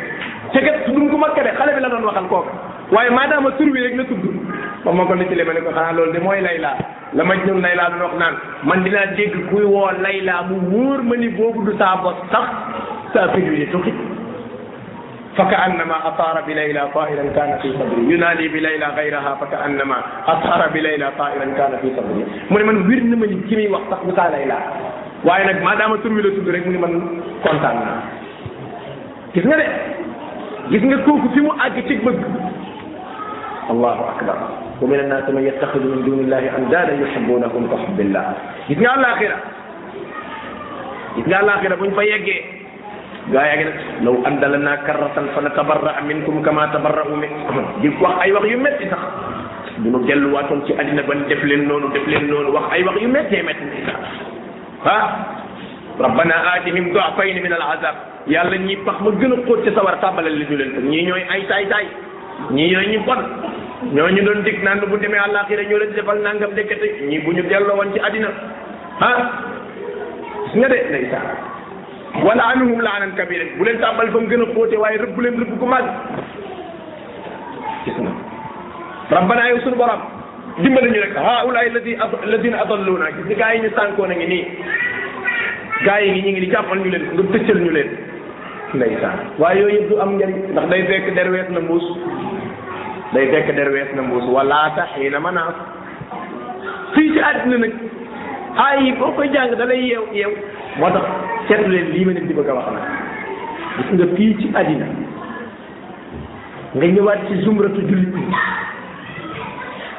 te 0.53 0.59
kat 0.65 0.85
tuddum 0.85 1.09
ko 1.09 1.17
makka 1.17 1.41
de 1.47 1.51
xale 1.57 1.71
bi 1.75 1.81
la 1.81 1.89
doon 1.89 2.05
waxal 2.09 2.27
kooku 2.29 2.53
waaye 2.95 3.09
maadaama 3.09 3.49
tur 3.57 3.67
wi 3.73 3.79
rek 3.85 3.95
la 3.97 4.03
tudd 4.11 4.23
ba 4.85 4.91
ma 4.93 5.03
ko 5.05 5.13
li 5.13 5.25
ci 5.29 5.35
le 5.35 5.43
ma 5.43 5.53
ne 5.53 5.61
ko 5.65 5.71
xanaa 5.75 5.91
loolu 5.97 6.11
de 6.11 6.19
mooy 6.19 6.41
laylaa 6.41 6.75
la 7.13 7.23
ma 7.23 7.33
ñun 7.35 7.61
laylaa 7.65 7.89
du 7.89 7.99
wax 8.05 8.13
naan 8.21 8.33
man 8.69 8.83
dinaa 8.83 9.05
dégg 9.17 9.35
kuy 9.49 9.63
woo 9.63 9.89
laylaa 10.03 10.41
mu 10.49 10.55
wóor 10.71 11.01
ma 11.09 11.15
ni 11.15 11.29
boobu 11.29 11.63
du 11.65 11.73
saaboo 11.79 12.03
bos 12.13 12.17
sax 12.31 12.45
saa 13.13 13.27
fi 13.33 13.39
ñu 13.41 13.65
tukki 13.71 13.91
fa 15.35 15.45
ka 15.47 15.55
annama 15.63 15.97
ataara 16.11 16.43
bi 16.43 16.51
layla 16.53 16.91
tairan 16.95 17.29
kaana 17.37 17.55
fi 17.63 17.69
sadri 17.79 18.03
yunaadi 18.11 18.47
bi 18.53 18.59
layla 18.65 18.89
gayraha 18.99 19.33
fa 19.41 19.45
ka 19.53 19.57
annama 19.67 19.97
ataara 20.33 20.67
bi 20.75 20.81
layla 20.85 21.11
tairan 21.19 21.53
kaana 21.59 21.77
fi 21.83 21.91
sadri 21.97 22.25
mu 22.49 22.57
ne 22.59 22.65
man 22.69 22.77
wir 22.89 22.99
na 23.11 23.15
ma 23.21 23.25
ni 23.31 23.37
ci 23.47 23.55
muy 23.59 23.67
wax 23.75 23.83
sax 23.93 23.99
bu 24.03 24.11
taa 24.19 24.27
layla 24.35 24.57
waaye 25.29 25.45
nag 25.49 25.61
maadaama 25.67 25.97
tur 26.03 26.11
wi 26.17 26.23
la 26.27 26.29
tudd 26.37 26.51
rek 26.55 26.65
mu 26.67 26.73
ne 26.75 26.79
man 26.85 26.93
kontaan 27.47 27.77
naa 27.79 28.01
gis 29.35 29.45
nga 29.51 29.55
de 29.63 29.67
gis 30.75 30.83
nga 30.91 30.97
kooku 31.07 31.27
fi 31.35 31.39
mu 31.47 31.55
àgg 31.67 31.79
ci 31.87 31.95
bëgg 32.03 32.21
allahu 33.71 34.03
akbar 34.11 34.35
wa 34.83 34.85
min 34.91 34.99
annaasi 35.05 35.31
man 35.37 35.43
yattaxidu 35.47 35.91
min 35.95 36.01
duni 36.07 36.21
illahi 36.27 36.47
andaadan 36.59 36.95
yuhibbunahum 37.05 37.71
ka 37.71 37.81
hubbillah 37.87 38.23
gis 38.67 38.77
nga 38.83 38.89
àllaaxira 38.99 39.37
gis 41.15 41.25
nga 41.27 41.37
àllaaxira 41.39 41.79
buñ 41.83 41.95
fa 41.95 42.03
yeggee 42.03 42.59
gaa 43.29 43.45
yaa 43.45 43.57
a 43.59 43.63
nag 43.65 43.77
law 44.05 44.15
andalanaa 44.29 44.77
karratan 44.87 45.27
fa 45.35 45.39
natabarra 45.45 45.93
minkum 46.09 46.41
kama 46.47 46.65
tabarra'u 46.73 47.13
min 47.23 47.29
di 47.81 47.89
wax 48.01 48.15
ay 48.25 48.31
wax 48.35 48.45
yu 48.53 48.57
metti 48.65 48.87
sax 48.93 49.03
bu 49.81 49.93
nu 49.93 49.99
delluwaatoon 50.09 50.65
ci 50.67 50.73
àddina 50.81 51.03
ban 51.09 51.27
def 51.29 51.41
leen 51.45 51.67
noonu 51.69 51.91
def 51.97 52.05
leen 52.09 52.25
noonu 52.31 52.49
wax 52.57 52.65
ay 52.77 52.81
wax 52.89 52.97
yu 53.03 53.09
méttee 53.17 53.43
métti 53.45 53.69
ah 54.89 55.37
rabbana 56.05 56.35
aatihim 56.57 56.89
du'afayni 56.93 57.41
min 57.45 57.53
al 57.53 57.65
azab 57.77 57.95
yàlla 58.27 58.57
ñi 58.65 58.75
pax 58.85 58.97
ma 59.05 59.11
gën 59.13 59.33
a 59.37 59.37
xóot 59.45 59.59
ci 59.69 59.69
sawar 59.75 59.95
tàbbalal 60.01 60.33
li 60.39 60.45
ñu 60.49 60.57
leen 60.57 60.71
ko 60.75 60.81
ñii 60.81 61.05
ñooy 61.07 61.23
ay 61.29 61.41
taay 61.47 61.65
taay 61.69 61.85
ñii 62.51 62.71
ñooy 62.73 62.87
ñu 62.93 62.99
bon 63.05 63.21
ñooñu 63.93 64.21
doon 64.25 64.41
dig 64.45 64.57
naan 64.65 64.79
bu 64.81 64.97
demee 64.97 65.21
àllaaxira 65.29 65.63
ñoo 65.69 65.77
leen 65.77 65.93
defal 65.93 66.17
nangam 66.25 66.53
dekkate 66.57 66.87
ñii 67.09 67.19
bu 67.21 67.31
ñu 67.37 67.43
delloo 67.45 67.75
woon 67.77 67.93
ci 67.93 67.99
àddina 68.01 68.29
ah 69.07 69.21
gis 70.49 70.55
nga 70.57 70.67
de 70.73 70.77
wala 72.19 72.43
anhum 72.51 72.83
laanan 72.83 73.15
kabira 73.15 73.47
bu 73.55 73.63
leen 73.63 73.79
tàmbali 73.79 74.11
fa 74.11 74.19
mu 74.19 74.27
gën 74.27 74.43
a 74.43 74.47
xóote 74.53 74.75
waaye 74.83 74.97
rëbb 75.01 75.17
leen 75.23 75.35
rëbb 75.41 75.53
ku 75.61 75.65
màgg 75.71 75.87
gis 77.85 77.97
nga 78.03 78.11
rabbana 79.15 79.47
yow 79.49 79.59
lu 79.71 79.75
borom 79.79 80.01
ñu 80.59 80.99
rek 81.03 81.15
haulaay 81.15 81.67
ladi 81.75 81.91
ladina 82.31 82.57
adalluna 82.63 83.07
gis 83.15 83.25
nga 83.25 83.37
gaa 83.41 83.53
yi 83.55 83.59
ñu 83.63 83.69
sànkoon 83.79 84.11
a 84.11 84.15
ngi 84.15 84.27
nii 84.27 84.43
gaa 85.87 85.99
ñu 86.03 86.19
ngi 86.31 86.39
di 86.43 86.51
jàppal 86.51 86.77
ñu 86.79 86.89
leen 86.91 87.03
nga 87.15 87.23
tëccal 87.31 87.59
ñu 87.63 87.71
leen 87.79 87.89
ndeysaan 88.75 89.17
waaye 89.39 89.61
yooyu 89.61 89.77
yëpp 89.79 89.99
am 90.03 90.11
njariñ 90.17 90.39
ndax 90.51 90.65
day 90.71 90.83
fekk 90.91 91.07
derwees 91.15 91.49
na 91.49 91.59
mbuus 91.63 91.85
day 93.13 93.25
fekk 93.31 93.55
derwees 93.55 93.89
na 93.95 94.01
mbuus 94.03 94.25
wala 94.35 94.67
taxiina 94.75 95.19
manaas 95.19 95.55
fii 96.93 97.11
ci 97.13 97.19
àddina 97.29 97.57
nag 97.57 97.73
ay 98.67 98.91
boo 98.99 99.11
koy 99.15 99.27
jàng 99.31 99.55
da 99.57 99.65
yew 99.73 100.03
yew 100.11 100.31
moo 100.79 100.89
tax 100.93 101.03
seetlu 101.49 101.67
leen 101.67 101.87
lii 101.93 102.05
ma 102.07 102.13
leen 102.15 102.27
di 102.29 102.33
bëgg 102.37 102.49
a 102.49 102.53
wax 102.55 102.67
na 102.73 102.83
gis 103.77 103.89
nga 103.99 104.05
fii 104.15 104.35
ci 104.39 104.47
àddina 104.59 104.87
nga 106.75 106.85
ñëwaat 106.95 107.19
ci 107.27 107.41
zumratu 107.43 107.81
jullit 107.89 108.13
ñi 108.15 108.23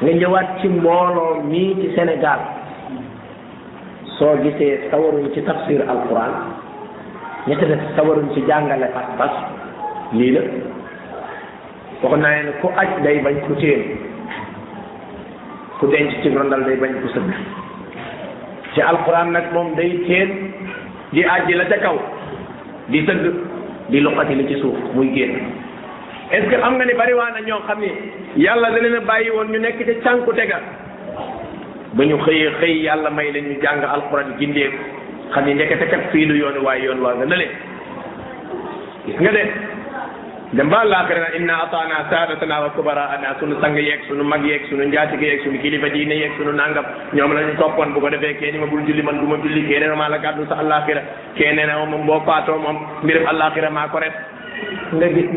nga 0.03 0.11
ñëwaat 0.21 0.49
ci 0.59 0.67
mbooloo 0.75 1.43
mii 1.51 1.75
ci 1.81 1.87
Sénégal 1.95 2.39
soo 4.17 4.35
gisee 4.43 4.89
sawaruñ 4.89 5.25
ci 5.33 5.41
tafsir 5.43 5.81
alquran 5.93 6.33
ñett 7.47 7.59
def 7.69 7.81
sawaruñ 7.95 8.27
ci 8.33 8.41
jàngale 8.47 8.87
pas-pas 8.95 9.33
lii 10.13 10.31
la 10.31 10.41
wax 12.01 12.19
naa 12.21 12.29
leen 12.31 12.49
ku 12.61 12.67
aj 12.81 12.89
day 13.03 13.19
bañ 13.21 13.35
ku 13.47 13.53
téen 13.61 13.81
ku 15.79 15.85
denc 15.91 16.09
ci 16.21 16.27
rondal 16.35 16.65
day 16.65 16.77
bañ 16.81 16.93
ku 17.01 17.07
sëgg 17.13 17.29
ci 18.73 18.81
alquran 18.81 19.31
nag 19.31 19.45
moom 19.53 19.75
day 19.77 19.91
téen 20.07 20.52
di 21.13 21.21
àjji 21.23 21.53
la 21.55 21.65
ca 21.69 21.77
kaw 21.77 21.97
di 22.89 22.99
tëgg 23.07 23.23
di 23.89 23.99
luqati 24.01 24.35
li 24.35 24.47
ci 24.49 24.59
suuf 24.59 24.73
muy 24.93 25.07
génn 25.15 25.35
est 26.31 26.39
am 26.43 26.49
que 26.49 26.57
xam 26.57 26.73
nga 26.75 26.85
ni 26.85 26.93
bari 26.93 27.13
waa 27.13 27.29
na 27.33 27.39
ñoo 27.47 27.61
xam 27.67 27.79
ni 27.81 27.89
yàlla 28.43 28.69
da 28.71 28.79
leen 28.81 28.95
a 28.95 28.99
bàyyi 29.01 29.29
woon 29.29 29.51
ñu 29.51 29.59
nekk 29.59 29.77
ca 29.85 29.93
cànku 30.03 30.33
tega 30.33 30.59
ba 31.93 32.05
ñu 32.05 32.17
xëyee 32.25 32.51
xëy 32.59 32.81
yàlla 32.85 33.09
may 33.11 33.31
leen 33.31 33.45
ñu 33.49 33.61
jàng 33.61 33.83
alxuraan 33.83 34.35
gindeeku 34.39 34.77
xam 35.31 35.45
ni 35.45 35.53
ndekete 35.53 35.85
kat 35.89 36.09
fii 36.11 36.25
du 36.25 36.33
yoon 36.35 36.57
waaye 36.65 36.83
yoon 36.85 37.01
waa 37.03 37.13
nga 37.15 37.25
na 37.25 37.35
leen 37.35 37.51
gis 39.05 39.19
nga 39.19 39.31
de 39.31 39.43
dem 40.53 40.69
ba 40.69 40.83
àllaaxira 40.85 41.19
na 41.19 41.29
inna 41.35 41.53
ataana 41.65 42.05
saadatana 42.09 42.61
wa 42.61 42.69
kubaraana 42.77 43.33
sunu 43.41 43.57
sang 43.59 43.73
yeeg 43.73 44.05
sunu 44.07 44.23
mag 44.23 44.45
yeeg 44.45 44.61
sunu 44.69 44.85
njaatige 44.85 45.25
yeeg 45.25 45.41
sunu 45.43 45.57
kilifa 45.57 45.89
diine 45.89 46.13
yeeg 46.13 46.31
sunu 46.37 46.51
nangam 46.53 46.85
ñoom 47.13 47.33
la 47.33 47.41
ñu 47.41 47.57
toppoon 47.57 47.93
bu 47.93 47.99
ko 47.99 48.09
defee 48.09 48.53
ma 48.61 48.67
bul 48.67 48.85
julli 48.85 49.01
man 49.01 49.17
du 49.17 49.25
ma 49.25 49.37
julli 49.41 49.65
kee 49.65 49.79
nee 49.79 49.87
na 49.87 49.95
maa 49.95 50.09
la 50.09 50.19
sa 50.21 50.55
àllaaxira 50.61 51.01
kee 51.35 51.51
nee 51.53 51.65
na 51.65 51.83
moom 51.87 52.05
boo 52.05 52.21
faatoo 52.21 52.57
moom 52.59 52.77
mbiram 53.03 53.25
àllaaxira 53.33 53.69
maa 53.71 53.87
ko 53.87 53.97
ret 53.99 54.13
nga 54.93 55.07
gis 55.09 55.33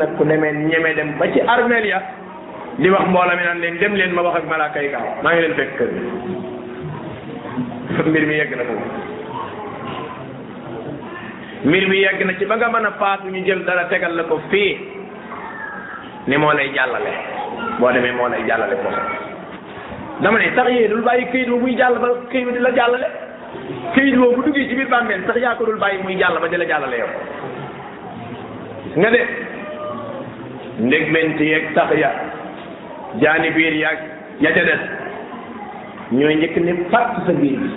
dem 3.81 3.95
leen 3.97 4.13
ma 4.15 4.23
wax 4.23 4.37
ak 4.37 4.45
malaaka 4.51 4.81
maa 5.25 5.33
ngi 5.33 5.41
leen 5.41 5.57
mbir 8.07 8.27
mi 8.27 8.35
yegg 8.37 8.53
na 8.57 8.65
ko 8.69 8.73
mbir 11.65 11.89
mi 11.89 11.99
yegg 12.05 12.23
na 12.27 12.33
ci 12.39 12.45
ba 12.45 12.57
nga 12.57 12.69
mën 12.69 12.85
a 12.87 12.91
faatu 13.01 13.29
ñu 13.33 13.41
jël 13.47 13.65
dara 13.65 13.89
tegal 13.89 14.13
la 14.15 14.23
ko 14.25 14.39
fii 14.51 14.96
ni 16.26 16.37
moo 16.37 16.52
lay 16.52 16.68
jàllale 16.75 17.11
boo 17.78 17.92
demee 17.92 18.12
moo 18.12 18.28
lay 18.28 18.40
jàllale 18.49 18.76
foofu 18.83 19.02
dama 20.21 20.38
ne 20.40 20.50
sax 20.56 20.68
yee 20.73 20.88
dul 20.88 21.02
bàyyi 21.02 21.26
këyit 21.26 21.49
ba 21.49 21.56
muy 21.56 21.76
jàll 21.76 21.95
ba 22.00 22.09
këyit 22.33 22.45
ba 22.47 22.59
la 22.61 22.71
jàllale 22.78 23.09
këyit 23.95 24.16
boobu 24.16 24.37
bu 24.37 24.42
duggee 24.47 24.68
ci 24.68 24.75
biir 24.75 24.88
bàmmeel 24.90 25.23
sax 25.26 25.37
yaa 25.42 25.54
ko 25.54 25.64
dul 25.66 25.78
bàyyi 25.80 26.02
muy 26.02 26.16
jàll 26.18 26.38
ba 26.40 26.49
di 26.49 26.56
la 26.56 26.64
jàllale 26.66 26.92
yow 26.99 27.09
nga 28.97 29.11
de 29.11 29.23
ndégmenti 30.80 31.45
yeeg 31.45 31.75
tax 31.75 31.90
ya 31.99 32.11
jaani 33.23 33.50
biir 33.50 33.73
yaag 33.76 33.99
ya 34.40 34.50
ca 34.52 34.64
des 34.64 34.80
ñooy 36.12 36.35
njëkk 36.37 36.56
ne 36.56 36.73
fàtt 36.90 37.23
sa 37.26 37.33
biir 37.33 37.59
bi 37.59 37.71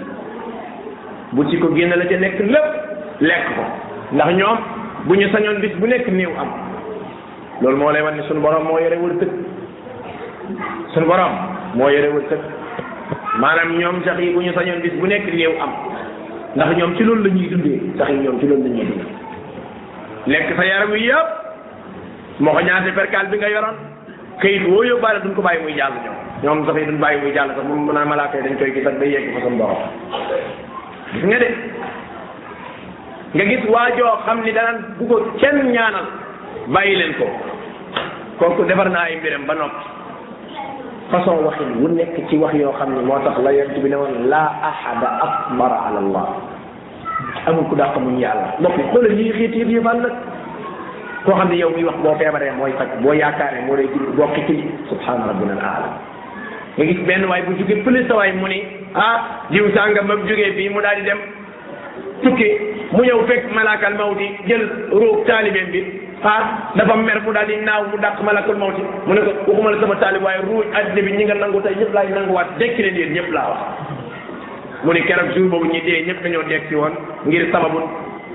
bu 1.34 1.50
ci 1.50 1.60
ko 1.60 1.70
génn 1.76 1.94
la 1.98 2.06
ca 2.06 2.18
nekk 2.18 2.40
lépp 2.40 2.70
lekk 3.22 3.46
ko 3.56 3.64
ndax 4.14 4.34
ñoom 4.38 4.58
bu 5.06 5.16
ñu 5.18 5.28
sañoon 5.32 5.62
bis 5.62 5.76
bu 5.78 5.86
nekk 5.88 6.08
néew 6.08 6.32
am 6.40 6.69
loolu 7.62 7.78
moo 7.78 7.92
lay 7.92 8.02
wan 8.04 8.16
ni 8.16 8.24
suñu 8.28 8.40
borom 8.40 8.64
moo 8.64 8.80
yore 8.80 8.96
wërsëg 8.96 9.32
suñu 10.94 11.06
borom 11.08 11.32
moo 11.76 11.90
yore 11.90 12.10
wërsëg 12.16 12.40
maanaam 13.40 13.72
ñoom 13.80 14.04
sax 14.06 14.20
yi 14.20 14.34
bu 14.34 14.42
ñu 14.42 14.52
sañoon 14.54 14.82
bis 14.82 14.94
bu 15.00 15.06
nekk 15.08 15.26
réew 15.28 15.52
am 15.60 15.72
ndax 16.56 16.78
ñoom 16.78 16.96
ci 16.96 17.04
loolu 17.04 17.24
la 17.24 17.30
ñuy 17.34 17.50
dundee 17.50 17.80
sax 17.98 18.10
yi 18.12 18.18
ñoom 18.18 18.40
ci 18.40 18.48
loolu 18.48 18.64
la 18.64 18.70
dundee 18.70 18.90
lekk 20.28 20.48
sa 20.58 20.64
yaram 20.66 20.90
wi 20.92 21.04
yëpp 21.08 21.28
moo 22.40 22.54
ko 22.54 22.62
ñaate 22.62 22.92
perkaal 22.96 23.28
bi 23.28 23.38
nga 23.38 23.48
yoroon 23.50 23.76
kayit 24.42 24.64
woo 24.70 24.84
yóbbaale 24.84 25.20
duñ 25.24 25.34
ko 25.36 25.42
bàyyi 25.42 25.62
muy 25.64 25.74
jàll 25.76 25.94
ñoom 26.04 26.18
ñoom 26.44 26.66
sax 26.66 26.78
yi 26.80 26.86
duñ 26.88 26.98
bàyyi 27.00 27.22
muy 27.22 27.32
jàll 27.34 27.50
sax 27.56 27.64
moom 27.68 27.86
mën 27.88 27.98
a 27.98 28.06
malaaka 28.06 28.38
dañ 28.42 28.56
koy 28.58 28.72
gis 28.72 28.88
ak 28.88 29.00
day 29.00 29.10
yegg 29.12 29.34
fa 29.34 29.40
suñu 29.44 29.58
borom 29.58 29.82
gis 31.12 31.24
nga 31.26 31.38
de 31.40 31.50
nga 33.36 33.44
gis 33.52 33.64
waajoo 33.68 34.18
xam 34.26 34.42
ni 34.46 34.52
dana 34.52 34.80
bu 35.00 35.16
kenn 35.40 35.72
ñaanal 35.76 36.06
bàyyi 36.68 36.96
leen 36.96 37.14
ko 37.20 37.28
kooku 38.40 38.64
defar 38.66 38.88
na 38.90 39.06
ay 39.12 39.20
mbiram 39.20 39.44
ba 39.44 39.54
noppi 39.54 39.84
façon 41.12 41.44
waxin 41.44 41.78
wu 41.84 41.92
nekk 41.92 42.16
ci 42.32 42.40
wax 42.40 42.56
yoo 42.56 42.72
xam 42.80 42.96
ne 42.96 43.04
moo 43.04 43.20
tax 43.20 43.36
la 43.44 43.52
yonent 43.52 43.76
bi 43.84 43.90
ne 43.92 43.96
woon 44.00 44.16
laa 44.32 44.48
ahada 44.64 45.10
akbara 45.28 45.78
ala 45.92 46.00
allah 46.00 46.26
amul 47.52 47.68
ku 47.70 47.76
daa 47.76 47.92
xamuñ 47.94 48.16
yàlla 48.24 48.56
mbokk 48.60 48.78
yi 48.78 48.84
xoolal 48.92 49.14
ñuy 49.14 49.32
xiit 49.38 49.56
yëf 49.60 49.70
yëfaan 49.76 50.00
nag 50.02 50.14
koo 51.26 51.36
xam 51.36 51.50
ne 51.52 51.56
yow 51.60 51.70
miy 51.76 51.84
wax 51.84 51.98
boo 52.00 52.16
feebaree 52.16 52.52
mooy 52.58 52.72
faj 52.80 52.90
boo 53.04 53.14
yaakaaree 53.14 53.62
moo 53.68 53.76
lay 53.76 53.88
jur 53.92 54.08
bokki 54.16 54.42
ci 54.48 54.64
subhaana 54.90 55.26
rabbina 55.28 55.54
al 55.60 55.64
aala 55.68 55.90
nga 56.80 56.86
gis 56.88 57.02
benn 57.08 57.26
waay 57.28 57.42
bu 57.44 57.54
jógee 57.60 57.84
pële 57.84 58.08
sa 58.08 58.16
waay 58.16 58.32
mu 58.32 58.48
ni 58.48 58.64
ah 58.96 59.44
jiw 59.52 59.68
sàngam 59.76 60.08
ba 60.08 60.16
mu 60.16 60.24
jógee 60.28 60.54
fii 60.56 60.70
mu 60.72 60.80
daal 60.82 60.96
di 60.96 61.04
dem 61.10 61.20
tukki 62.24 62.50
mu 62.96 63.04
ñëw 63.04 63.20
fekk 63.28 63.52
malaakal 63.54 63.94
mawti 64.00 64.28
jël 64.48 64.64
ruug 64.96 65.26
taalibeem 65.28 65.72
bi 65.76 65.84
ah 66.24 66.72
dafa 66.76 66.94
mer 67.00 67.24
mu 67.24 67.32
daal 67.32 67.48
di 67.48 67.56
naaw 67.64 67.88
mu 67.92 67.96
ma 68.00 68.12
malakul 68.20 68.58
mawti 68.58 68.84
mu 69.08 69.12
ne 69.16 69.22
ko 69.24 69.32
waxuma 69.48 69.72
la 69.72 69.78
sama 69.80 69.96
taalib 70.04 70.24
waaye 70.24 70.44
àddina 70.76 71.02
bi 71.06 71.12
ñi 71.18 71.24
nga 71.26 71.36
nangu 71.40 71.62
tey 71.64 71.76
ñëpp 71.80 71.94
laay 71.96 72.10
nanguwaat 72.12 72.48
dekki 72.60 72.82
leen 72.84 72.96
yéen 72.96 73.14
ñëpp 73.16 73.30
laa 73.32 73.48
wax 74.84 74.84
mu 74.84 74.92
ne 74.94 75.48
boobu 75.50 75.66
ñi 75.72 75.80
dee 75.82 76.04
ñëpp 76.08 76.22
dañoo 76.24 76.44
dekk 76.44 76.64
si 76.68 76.76
woon 76.76 76.94
ngir 77.26 77.48
sababu 77.52 77.80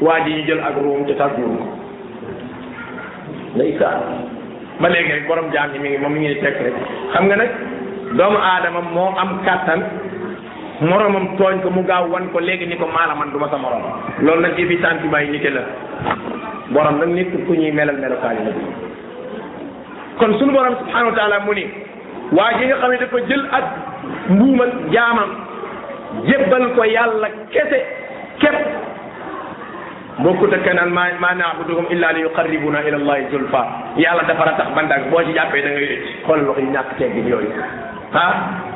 waa 0.00 0.21
ji 0.25 0.33
ñu 0.33 0.45
jël 0.47 0.61
ak 0.64 0.75
ruum 0.81 1.05
te 1.07 1.12
tas 1.14 1.31
ruum 1.37 1.57
ko 1.61 1.67
ba 4.81 4.88
léegi 4.88 5.12
rek 5.12 5.26
borom 5.29 5.53
jaam 5.53 5.71
mi 5.81 5.88
ngi 5.88 5.99
moom 6.03 6.12
mi 6.12 6.21
ngi 6.25 6.41
tekk 6.43 6.57
rek 6.64 6.75
xam 7.12 7.25
nga 7.29 7.37
nag 7.37 7.50
doomu 8.17 8.38
aadama 8.43 8.81
moo 8.83 9.12
am 9.19 9.41
kàttan 9.45 9.81
moromam 10.81 11.37
tooñ 11.38 11.61
ko 11.62 11.71
mu 11.71 11.85
gaaw 11.87 12.09
wan 12.11 12.29
ko 12.33 12.41
léegi 12.41 12.67
ni 12.67 12.76
ko 12.81 12.87
maala 12.91 13.14
man 13.14 13.31
du 13.31 13.38
ma 13.38 13.47
sa 13.53 13.57
morom 13.61 13.83
loolu 14.25 14.41
nag 14.43 14.59
yëfi 14.59 14.81
tànki 14.83 15.07
bàyyi 15.09 15.31
nite 15.31 15.50
la 15.55 15.62
borom 16.73 16.97
nag 17.02 17.09
nekk 17.11 17.33
ku 17.47 17.52
ñuy 17.54 17.73
melal 17.75 17.99
melokaani 18.00 18.42
la 18.47 18.52
kon 20.18 20.33
sunu 20.38 20.52
borom 20.56 20.75
subhanahu 20.80 21.11
wa 21.12 21.16
taala 21.18 21.37
mu 21.44 21.52
ni 21.54 21.64
waa 22.37 22.56
ji 22.59 22.64
nga 22.64 22.76
xam 22.80 22.90
ne 22.90 22.97
dafa 23.02 23.18
jël 23.28 23.42
ak 23.56 23.64
mbuumal 24.33 24.71
jaamam 24.94 25.30
jébbal 26.28 26.64
ko 26.75 26.83
yàlla 26.97 27.28
kese 27.52 27.78
képp 28.40 28.61
bokkut 30.23 30.52
ak 30.56 30.66
naan 30.75 30.88
maa 30.97 31.11
maa 31.21 31.35
naabuduhum 31.40 31.87
illa 31.94 32.12
li 32.16 32.21
yuqarribuna 32.26 32.78
ila 32.88 32.97
allahi 33.00 33.28
zulfa 33.33 33.61
yàlla 34.04 34.23
dafa 34.28 34.44
la 34.49 34.52
tax 34.59 34.68
bandaag 34.76 35.11
boo 35.11 35.21
ci 35.26 35.33
jàppee 35.37 35.62
da 35.64 35.68
ngay 35.68 35.87
rëcc 35.88 36.26
xoolal 36.26 36.49
wax 36.49 36.59
yu 36.64 36.71
ñàkk 36.75 36.88
teggin 36.99 37.26
yooyu 37.33 37.52
ah 38.25 38.35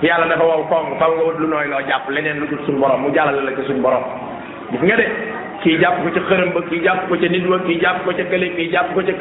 yàlla 0.09 0.26
dafa 0.30 0.45
wow 0.50 0.62
kong 0.71 0.87
faw 1.00 1.12
nga 1.16 1.33
lu 1.40 1.47
nooy 1.52 1.66
loo 1.73 1.80
jàpp 1.88 2.04
leneen 2.14 2.37
lu 2.40 2.47
dul 2.50 2.61
suñu 2.66 2.80
borom 2.85 3.00
mu 3.04 3.11
jàllale 3.16 3.40
la 3.47 3.57
ci 3.57 3.62
suñu 3.68 3.83
borom 3.87 4.04
gis 4.73 4.83
nga 4.88 4.97
de 5.00 5.07
kii 5.62 5.77
jàpp 5.83 5.99
ko 6.03 6.09
ca 6.15 6.21
xërëm 6.29 6.50
ba 6.57 6.61
kii 6.71 6.81
jàpp 6.87 7.03
ko 7.09 7.15
ca 7.21 7.29
nit 7.33 7.45
wa 7.53 7.59
kii 7.67 7.79
jàpp 7.83 7.99
ko 8.05 8.11
ca 8.19 8.25
kële 8.31 8.49
kii 8.57 8.71
jàpp 8.73 8.91
ko 8.95 9.00
ca 9.03 9.15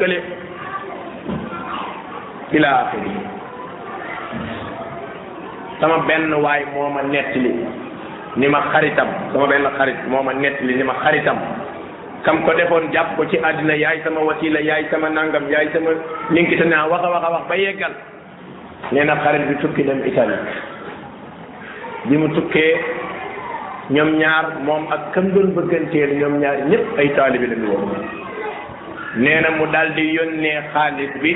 sama 5.80 5.98
benn 6.06 6.34
waay 6.42 6.62
moo 6.74 6.88
ma 6.90 7.02
nettali 7.02 7.52
ni 8.36 8.46
ma 8.48 8.60
xaritam 8.72 9.08
sama 9.32 9.46
benn 9.46 9.66
xarit 9.78 9.98
moo 10.10 10.22
ma 10.22 10.32
nettali 10.34 10.74
ni 10.74 10.82
ma 10.82 10.94
xaritam 11.02 11.36
kam 12.22 12.42
ko 12.44 12.52
defoon 12.54 12.90
jàpp 12.92 13.16
ko 13.16 13.24
ci 13.30 13.36
àddina 13.42 13.74
yaay 13.74 14.00
sama 14.04 14.20
wasila 14.22 14.60
yaay 14.60 14.84
sama 14.90 15.08
nangam 15.10 15.46
yaay 15.50 15.68
sama 15.72 15.90
ninki 16.30 16.56
sa 16.58 16.64
naa 16.64 16.86
wax 16.88 17.02
a 17.04 17.10
wax 17.10 17.24
a 17.26 17.30
wax 17.30 17.42
ba 17.48 17.54
yeggal 17.56 17.94
nee 18.92 19.04
na 19.04 19.14
xarit 19.22 19.42
bi 19.48 19.54
tukki 19.62 19.82
dem 19.82 20.04
Italie 20.06 20.38
bi 22.06 22.16
mu 22.16 22.28
tukkee 22.34 22.74
ñoom 23.90 24.10
ñaar 24.18 24.44
moom 24.66 24.84
ak 24.92 25.02
kam 25.14 25.32
doon 25.34 25.50
bëgganteel 25.56 26.10
ñoom 26.20 26.34
ñaar 26.42 26.56
ñépp 26.70 26.98
ay 26.98 27.08
taalibi 27.16 27.46
la 27.46 27.56
ñu 27.56 27.68
woon 27.72 27.88
nee 29.16 29.40
na 29.40 29.50
mu 29.56 29.66
daldi 29.72 30.04
yónnee 30.16 30.60
xaalis 30.72 31.12
bi 31.22 31.32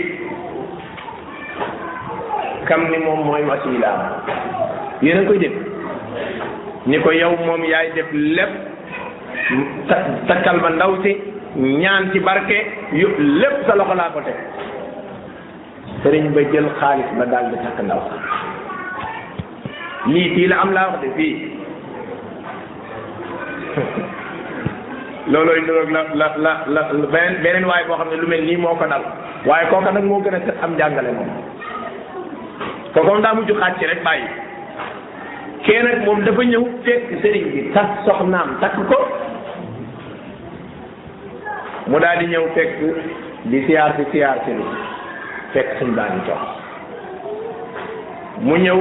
kam 2.68 2.90
ni 2.90 2.98
moom 2.98 3.20
mooy 3.26 3.42
wasilaam 3.48 4.00
yéen 5.02 5.18
a 5.18 5.24
koy 5.28 5.38
dégg 5.38 5.56
ni 6.86 6.98
ko 7.00 7.10
yow 7.12 7.32
moom 7.46 7.62
yaay 7.64 7.88
def 7.96 8.10
lépp 8.12 8.52
ndaw 10.74 10.92
si 11.02 11.16
ñaan 11.56 12.12
ci 12.12 12.20
sa 13.66 13.74
loxo 13.76 13.94
laa 13.94 14.10
ko 14.14 14.20
te 14.26 14.32
sëriñ 16.02 16.28
ba 16.34 16.40
jël 16.52 16.68
xaalis 16.80 17.08
ba 17.18 17.24
daldi 17.32 17.56
takk 17.64 17.78
ndaw 17.84 18.00
lii 20.12 20.28
fii 20.34 20.46
la 20.48 20.56
am 20.60 20.72
laa 20.72 20.86
wax 20.90 21.00
de 21.02 21.08
fii 21.16 21.61
loolooy 25.30 25.60
niroog 25.64 25.90
la 25.90 26.02
la 26.14 26.28
la 26.36 26.52
la 26.68 26.82
beneen 27.12 27.36
beneen 27.44 27.64
waay 27.70 27.84
boo 27.88 27.96
xam 28.00 28.08
ne 28.12 28.16
lu 28.22 28.26
mel 28.32 28.42
nii 28.46 28.56
moo 28.62 28.74
ko 28.80 28.86
dal 28.92 29.04
waaye 29.48 29.66
kooka 29.70 29.90
nag 29.96 30.04
moo 30.04 30.20
gën 30.24 30.34
a 30.34 30.40
set 30.46 30.58
am 30.62 30.74
njàngale 30.76 31.12
moom 31.18 31.28
kooka 32.94 33.06
moom 33.08 33.22
daa 33.22 33.34
mujj 33.34 33.50
xàcc 33.60 33.80
rek 33.90 34.02
bàyyi 34.04 34.26
kee 35.66 35.82
nag 35.82 36.04
moom 36.06 36.22
dafa 36.24 36.42
ñëw 36.52 36.64
fekk 36.84 37.04
sëriñ 37.22 37.44
bi 37.52 37.60
tas 37.74 37.90
soxnaam 38.04 38.48
takk 38.60 38.76
ko 38.90 38.98
mu 41.88 42.00
daal 42.00 42.18
di 42.18 42.26
ñëw 42.26 42.46
fekk 42.56 42.72
di 43.50 43.64
siyaar 43.66 43.92
si 43.96 44.04
siyaar 44.12 44.38
si 44.44 44.52
lu 44.58 44.64
fekk 45.54 45.68
suñ 45.78 45.90
baa 45.96 46.08
ngi 46.14 46.22
mu 48.46 48.56
ñëw 48.56 48.80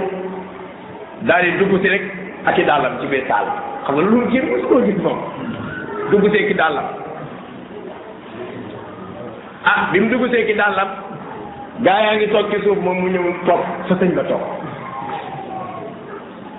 daal 1.21 1.43
di 1.43 1.51
dugg 1.59 1.81
si 1.81 1.87
rek 1.89 2.05
ak 2.45 2.57
i 2.57 2.63
dàllam 2.63 2.93
ci 3.01 3.25
saal 3.27 3.47
xam 3.81 3.81
nga 3.97 4.01
loolu 4.05 4.19
jéem 4.31 4.45
mosu 4.49 4.65
koo 4.69 4.81
gis 4.87 4.99
moom 5.03 5.17
dugg 6.11 6.25
see 6.33 6.41
ki 6.49 6.53
dàllam 6.53 6.85
ah 9.73 9.79
bi 9.91 9.99
mu 9.99 10.09
dugg 10.13 10.25
see 10.31 10.45
ki 10.47 10.53
dàllam 10.61 10.87
gaa 11.85 11.99
yaa 12.05 12.15
ngi 12.15 12.27
toog 12.27 12.51
ci 12.51 12.57
suuf 12.65 12.77
moom 12.85 12.97
mu 13.01 13.07
ñëw 13.13 13.25
toog 13.45 13.59
sa 13.89 13.95
sëñ 13.99 14.11
ba 14.15 14.23
toog 14.23 14.41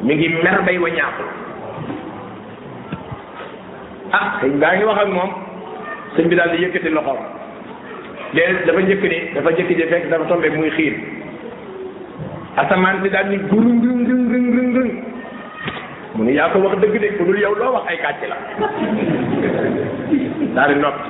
mu 0.01 0.15
ngi 0.15 0.29
mer 0.29 0.59
bay 0.67 0.79
wa 0.79 0.89
ñaaxul 0.89 1.27
ah 4.21 4.25
sëñ 4.41 4.51
ngi 4.59 4.85
wax 4.85 4.99
ak 5.05 5.09
moom 5.15 5.31
sëñ 6.17 6.29
bi 6.29 6.37
daal 6.37 6.51
di 6.57 6.63
yëkkati 6.65 6.91
loxoom 6.91 7.21
léegi 8.35 8.65
dafa 8.67 8.81
njëkk 8.81 9.03
ni 9.03 9.19
dafa 9.35 9.51
njëkk 9.51 9.69
ji 9.79 9.87
fekk 9.91 10.09
dafa 10.11 10.25
tombe 10.25 10.49
muy 10.57 10.71
xiir 10.77 10.95
asamaan 12.57 13.03
bi 13.03 13.09
daal 13.09 13.29
di 13.31 13.37
gurung 13.51 13.81
rëng 13.85 15.12
mu 16.17 16.23
ne 16.25 16.33
yaa 16.37 16.51
ko 16.53 16.59
wax 16.65 16.79
dëgg 16.83 16.97
de 17.01 17.09
ku 17.17 17.25
dul 17.25 17.39
yow 17.39 17.55
loo 17.55 17.73
wax 17.75 17.85
ay 17.89 17.97
kàcce 17.99 18.27
la 18.29 18.37
daal 20.55 20.75
di 20.75 20.81
noppi 20.81 21.09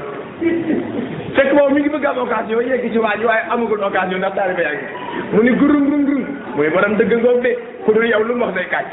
fekk 1.36 1.52
moom 1.54 1.72
mi 1.74 1.80
ngi 1.80 1.90
bëgg 1.90 2.04
am 2.06 2.18
occasion 2.24 2.62
yegg 2.62 2.86
ci 2.92 2.98
waa 2.98 3.16
ji 3.18 3.24
waaye 3.26 3.42
amagul 3.50 3.82
occasion 3.84 4.18
ndax 4.18 4.34
taalibe 4.36 4.62
yaa 4.62 4.74
ngi 4.76 4.86
mu 5.34 5.42
ni 5.42 5.50
gurum 5.58 5.84
gurum 5.90 6.04
gurum 6.04 6.24
mu 6.54 6.62
ne 6.62 6.70
borom 6.70 6.94
dëgg 6.98 7.14
ngoog 7.22 7.42
de 7.42 7.56
ku 7.84 7.92
dul 7.92 8.06
yow 8.06 8.22
lu 8.22 8.38
wax 8.40 8.54
day 8.54 8.66
kàcc 8.70 8.92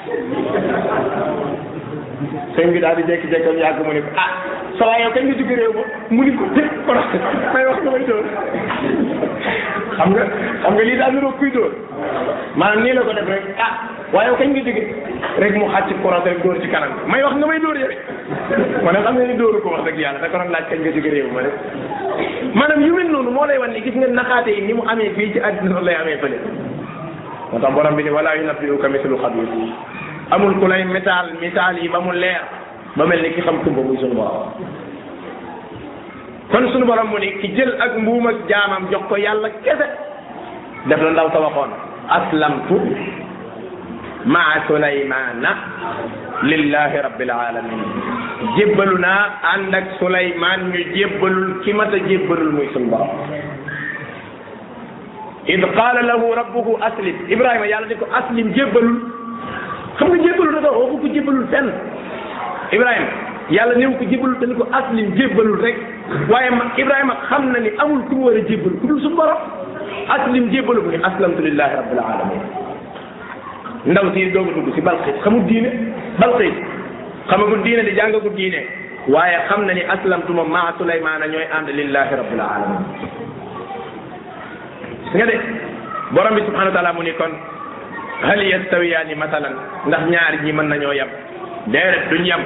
sëñ 2.58 2.72
bi 2.74 2.80
di 2.80 3.04
jékki 3.10 3.50
mu 3.50 3.60
yàgg 3.62 3.86
mu 3.86 3.92
ah 4.18 4.32
sa 4.78 4.86
waay 4.88 5.02
yow 5.04 5.12
kañ 5.14 5.26
nga 5.28 5.38
jóge 5.38 5.56
réew 5.56 5.74
ma 5.78 5.84
mu 6.10 6.24
ni 6.24 6.32
may 6.34 7.66
wax 7.70 7.84
may 7.94 8.04
doon 8.06 9.09
xam 9.98 10.10
nga 10.16 10.24
xam 10.64 10.72
nga 10.78 10.84
lii 10.88 10.96
daa 11.02 11.12
niroog 11.12 11.36
kuy 11.40 11.50
dóor 11.56 11.72
maanaam 12.60 12.82
nii 12.84 12.94
la 12.96 13.06
ko 13.08 13.12
def 13.18 13.28
rek 13.32 13.46
ah 13.66 13.74
waaye 14.14 14.32
kañ 14.40 14.50
nga 14.54 14.66
jóge 14.68 14.84
rek 15.42 15.54
mu 15.60 15.68
xàcc 15.74 15.90
courant 16.02 16.26
rek 16.30 16.40
dóor 16.44 16.58
ci 16.62 16.68
kanam 16.74 16.92
may 17.12 17.22
wax 17.24 17.36
nga 17.38 17.48
may 17.50 17.60
dóor 17.64 17.78
yow 17.84 17.92
ma 18.84 18.92
ne 18.92 19.00
xam 19.06 19.16
nga 19.18 19.26
ni 19.28 19.36
dóoru 19.42 19.60
ko 19.62 19.70
wax 19.76 19.82
dëgg 19.88 20.00
yàlla 20.04 20.20
da 20.24 20.30
ko 20.32 20.38
doon 20.38 20.52
laaj 20.54 20.66
kañ 20.70 20.80
nga 20.84 20.92
jóge 20.96 21.10
ma 21.34 21.42
rek 21.46 21.56
maanaam 22.58 22.82
yu 22.88 22.94
mel 22.96 23.10
noonu 23.12 23.32
moo 23.32 23.46
lay 23.48 23.58
wan 23.62 23.72
ni 23.74 23.82
gis 23.86 23.96
nga 23.98 24.08
naxaate 24.08 24.50
yi 24.56 24.62
ni 24.68 24.74
mu 24.74 24.84
amee 24.92 25.14
fii 25.16 25.32
ci 25.34 25.40
àddina 25.46 25.70
noonu 25.70 25.86
lay 25.88 25.96
amee 26.02 26.18
fële 26.24 26.38
moo 27.52 27.60
tax 27.60 27.74
borom 27.76 27.96
bi 27.98 28.04
ni 28.04 28.10
wala 28.16 28.36
yu 28.38 28.44
nabbiuka 28.46 28.88
mislu 28.90 29.18
xabiir 29.24 29.50
amul 30.32 30.54
ku 30.60 30.66
lay 30.68 30.84
misaal 30.86 31.28
misaal 31.42 31.76
yi 31.82 31.90
ba 31.94 32.00
mu 32.06 32.12
leer 32.14 32.42
ba 32.98 33.06
mel 33.06 33.22
ni 33.22 33.34
ki 33.36 33.42
xam 33.42 33.58
tumba 33.64 33.82
muy 33.82 33.98
sunu 34.02 34.24
kon 36.52 36.66
sunu 36.74 36.86
borom 36.90 37.14
mu 37.14 37.18
ne 37.22 37.38
ki 37.40 37.54
jël 37.56 37.72
ak 37.78 37.98
mbuum 38.02 38.26
ak 38.28 38.38
jaamam 38.50 38.90
jox 38.92 39.06
ko 39.10 39.16
yàlla 39.18 39.50
kese 39.64 39.86
def 40.90 40.98
na 41.06 41.10
ndaw 41.16 41.30
sa 41.34 41.40
waxoon 41.46 41.72
aslamtu 42.18 42.76
maa 44.26 44.66
sulaymana 44.68 45.52
lillahi 46.50 46.98
rabbil 47.06 47.30
alamin 47.30 47.84
jébbalu 48.58 48.98
naa 48.98 49.22
ànd 49.54 49.74
ak 49.78 49.86
sulaymaan 50.02 50.74
ñu 50.74 50.82
jébbalul 50.98 51.62
ki 51.64 51.74
mat 51.74 51.94
a 51.94 52.00
muy 52.02 52.68
sunu 52.74 52.90
borom 52.90 53.22
id 55.46 55.62
qaala 55.78 56.02
lahu 56.02 56.34
rabbuhu 56.34 56.82
aslim 56.82 57.16
ibrahima 57.30 57.68
yàlla 57.70 57.88
ne 57.88 57.96
ko 57.96 58.06
aslim 58.12 58.50
jébbalul 58.58 58.98
xam 60.02 60.12
nga 62.76 62.92
yàlla 63.54 63.74
néew 63.78 63.94
ko 63.98 64.04
jébbalul 64.10 64.36
ni 64.48 64.56
ko 64.58 64.64
aslim 64.74 65.08
jébbalul 65.16 65.62
rek 65.62 65.78
waaye 66.30 66.50
Ibrahima 66.78 67.14
xam 67.30 67.52
na 67.54 67.60
ni 67.60 67.70
amul 67.78 68.02
ku 68.10 68.16
mu 68.16 68.24
war 68.26 68.36
a 68.40 68.48
jébbal 68.48 68.74
ku 68.82 68.86
dul 68.90 69.00
suñu 69.02 69.22
aslim 70.14 70.50
jébbalu 70.52 70.82
ko 70.86 70.90
ni 70.90 70.98
aslamtu 70.98 71.42
lillahi 71.46 71.74
rabbil 71.80 72.02
alamin 72.02 72.42
ndaw 73.94 74.08
si 74.14 74.32
doog 74.32 74.50
a 74.50 74.54
dugg 74.58 74.74
si 74.74 74.82
balxiis 74.82 75.22
xamul 75.24 75.44
diine 75.46 75.70
balxiis 76.18 76.58
xamagul 77.30 77.62
diine 77.62 77.82
di 77.86 77.94
jàngagul 77.96 78.34
diine 78.34 78.60
waaye 79.14 79.38
xam 79.50 79.66
na 79.66 79.74
ni 79.74 79.82
aslamtuma 79.86 80.44
maa 80.50 80.74
Souleymane 80.78 81.26
ñooy 81.30 81.46
ànd 81.58 81.70
lillahi 81.70 82.14
rabbil 82.22 82.42
alamin 82.42 82.82
nga 85.14 85.26
de 85.26 85.36
borom 86.12 86.34
bi 86.36 86.42
subhanahu 86.42 86.72
wa 86.74 86.78
taala 86.78 86.94
mu 86.94 87.04
ni 87.04 87.14
kon 87.14 87.32
hal 88.26 88.40
yastawiyaani 88.42 89.14
matalan 89.16 89.56
ndax 89.88 90.02
ñaari 90.10 90.38
ñi 90.44 90.52
mën 90.58 90.68
nañoo 90.74 90.94
yem 90.94 91.10
déedéet 91.68 92.10
duñ 92.10 92.26
yem 92.26 92.42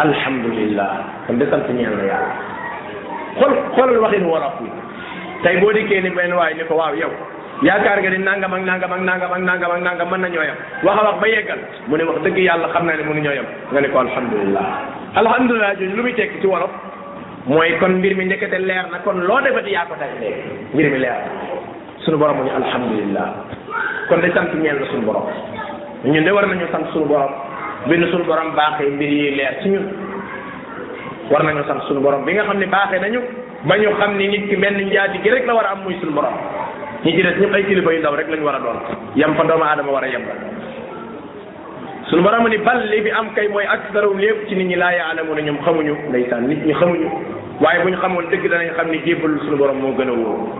alhamdulillah 0.00 0.92
kon 1.26 1.36
de 1.38 1.44
sant 1.50 1.68
ñeel 1.76 1.92
xool 3.38 3.52
xoolal 3.76 3.98
waxin 4.04 4.24
wolof 4.32 4.54
bi 4.60 4.68
tey 5.44 5.56
boo 5.60 5.72
dikkee 5.72 6.00
ni 6.02 6.10
benn 6.10 6.32
waay 6.38 6.54
ni 6.54 6.64
ko 6.68 6.74
waaw 6.80 6.94
yow 7.02 7.10
yaakaar 7.68 7.98
nga 8.02 8.10
ni 8.10 8.18
nangam 8.28 8.52
ak 8.58 8.62
nangam 8.68 8.92
ak 8.96 9.02
nangam 9.08 9.30
ak 9.36 9.42
nangam 9.48 9.70
ak 9.76 9.80
nangam 9.86 10.08
mën 10.10 10.20
na 10.20 10.28
ñoo 10.28 10.42
yem 10.48 10.58
a 10.88 10.92
wax 10.96 11.16
ba 11.20 11.26
yeggal 11.34 11.60
mu 11.88 11.96
ne 11.96 12.04
dëgg 12.24 12.38
yàlla 12.48 12.68
xam 12.72 12.86
naa 12.86 12.96
ne 12.96 13.02
mënu 13.08 13.20
ñoo 13.22 13.32
yem 13.38 13.46
nga 13.72 13.80
ne 13.80 13.88
ko 13.88 13.98
alhamdulilah 13.98 14.68
alhamdulilah 15.20 15.74
jooju 15.78 15.96
lu 15.96 16.02
muy 16.02 16.12
tekki 16.18 16.40
ci 16.40 16.46
wolof 16.46 16.70
mooy 17.46 17.70
kon 17.80 17.92
mbir 17.98 18.14
mi 18.16 18.24
ndekete 18.24 18.58
leer 18.68 18.84
na 18.92 18.98
kon 19.04 19.18
loo 19.28 19.40
defati 19.44 19.70
yaa 19.76 19.84
ko 19.88 19.94
tey 20.00 20.10
léegi 20.20 20.42
mbir 20.74 20.86
mi 20.92 20.98
na 20.98 21.14
sunu 22.02 22.16
borom 22.18 22.36
mu 22.38 22.44
ñu 22.44 22.50
alhamdulilah 22.60 23.28
kon 24.08 24.20
de 24.22 24.28
sant 24.34 24.50
ñeel 24.62 24.78
na 24.80 24.86
sunu 24.90 25.02
borom 25.06 25.26
ñun 26.04 26.24
de 26.24 26.30
war 26.30 26.46
nañu 26.46 26.66
sant 26.72 26.86
sunu 26.92 27.06
borom 27.12 27.30
bind 27.88 28.04
sunu 28.10 28.24
mbir 28.94 29.06
yi 29.18 29.30
leer 29.38 29.54
ci 29.62 29.68
ñun 29.70 29.86
war 31.30 31.42
nañu 31.44 31.62
sant 31.68 31.82
suñu 31.86 32.00
borom 32.00 32.24
bi 32.24 32.32
nga 32.34 32.42
xam 32.44 32.58
ne 32.58 32.66
baaxee 32.66 32.98
nañu 32.98 33.20
ba 33.64 33.76
ñu 33.78 33.90
xam 33.98 34.16
ni 34.18 34.28
nit 34.28 34.48
ki 34.48 34.56
benn 34.56 34.78
njaati 34.86 35.18
gi 35.22 35.30
rek 35.30 35.46
la 35.46 35.54
war 35.54 35.64
am 35.66 35.78
muy 35.84 35.94
suñu 36.00 36.12
borom 36.12 36.34
ñi 37.04 37.12
ci 37.16 37.22
des 37.22 37.36
ñëpp 37.40 37.54
ay 37.54 37.64
kilifa 37.66 37.92
yu 37.92 37.98
ndaw 38.00 38.14
rek 38.16 38.28
lañu 38.30 38.42
war 38.44 38.56
a 38.56 38.58
doon 38.58 38.78
yem 39.14 39.32
fa 39.36 39.44
doomu 39.46 39.64
aadama 39.64 39.92
war 39.92 40.02
a 40.04 40.08
yem 40.08 40.22
suñu 42.10 42.22
borom 42.22 42.48
ni 42.48 42.58
bal 42.58 42.80
li 42.90 43.00
bi 43.02 43.10
am 43.10 43.32
kay 43.34 43.48
mooy 43.48 43.64
ak 43.64 43.78
aksarum 43.86 44.18
lépp 44.18 44.48
ci 44.48 44.56
nit 44.56 44.66
ñi 44.70 44.74
laa 44.76 44.92
yaalamu 44.92 45.34
na 45.34 45.40
ñoom 45.42 45.58
xamuñu 45.64 45.94
ndeysaan 46.08 46.48
nit 46.48 46.66
ñi 46.66 46.74
xamuñu 46.74 47.08
waaye 47.60 47.80
bu 47.82 47.88
ñu 47.90 47.96
xamoon 47.96 48.26
dëgg 48.30 48.48
danañ 48.50 48.70
xam 48.76 48.88
ni 48.90 48.98
jébbalu 49.06 49.38
suñu 49.42 49.56
borom 49.56 49.78
moo 49.78 49.94
gën 49.96 50.08
a 50.08 50.12
wóor 50.12 50.40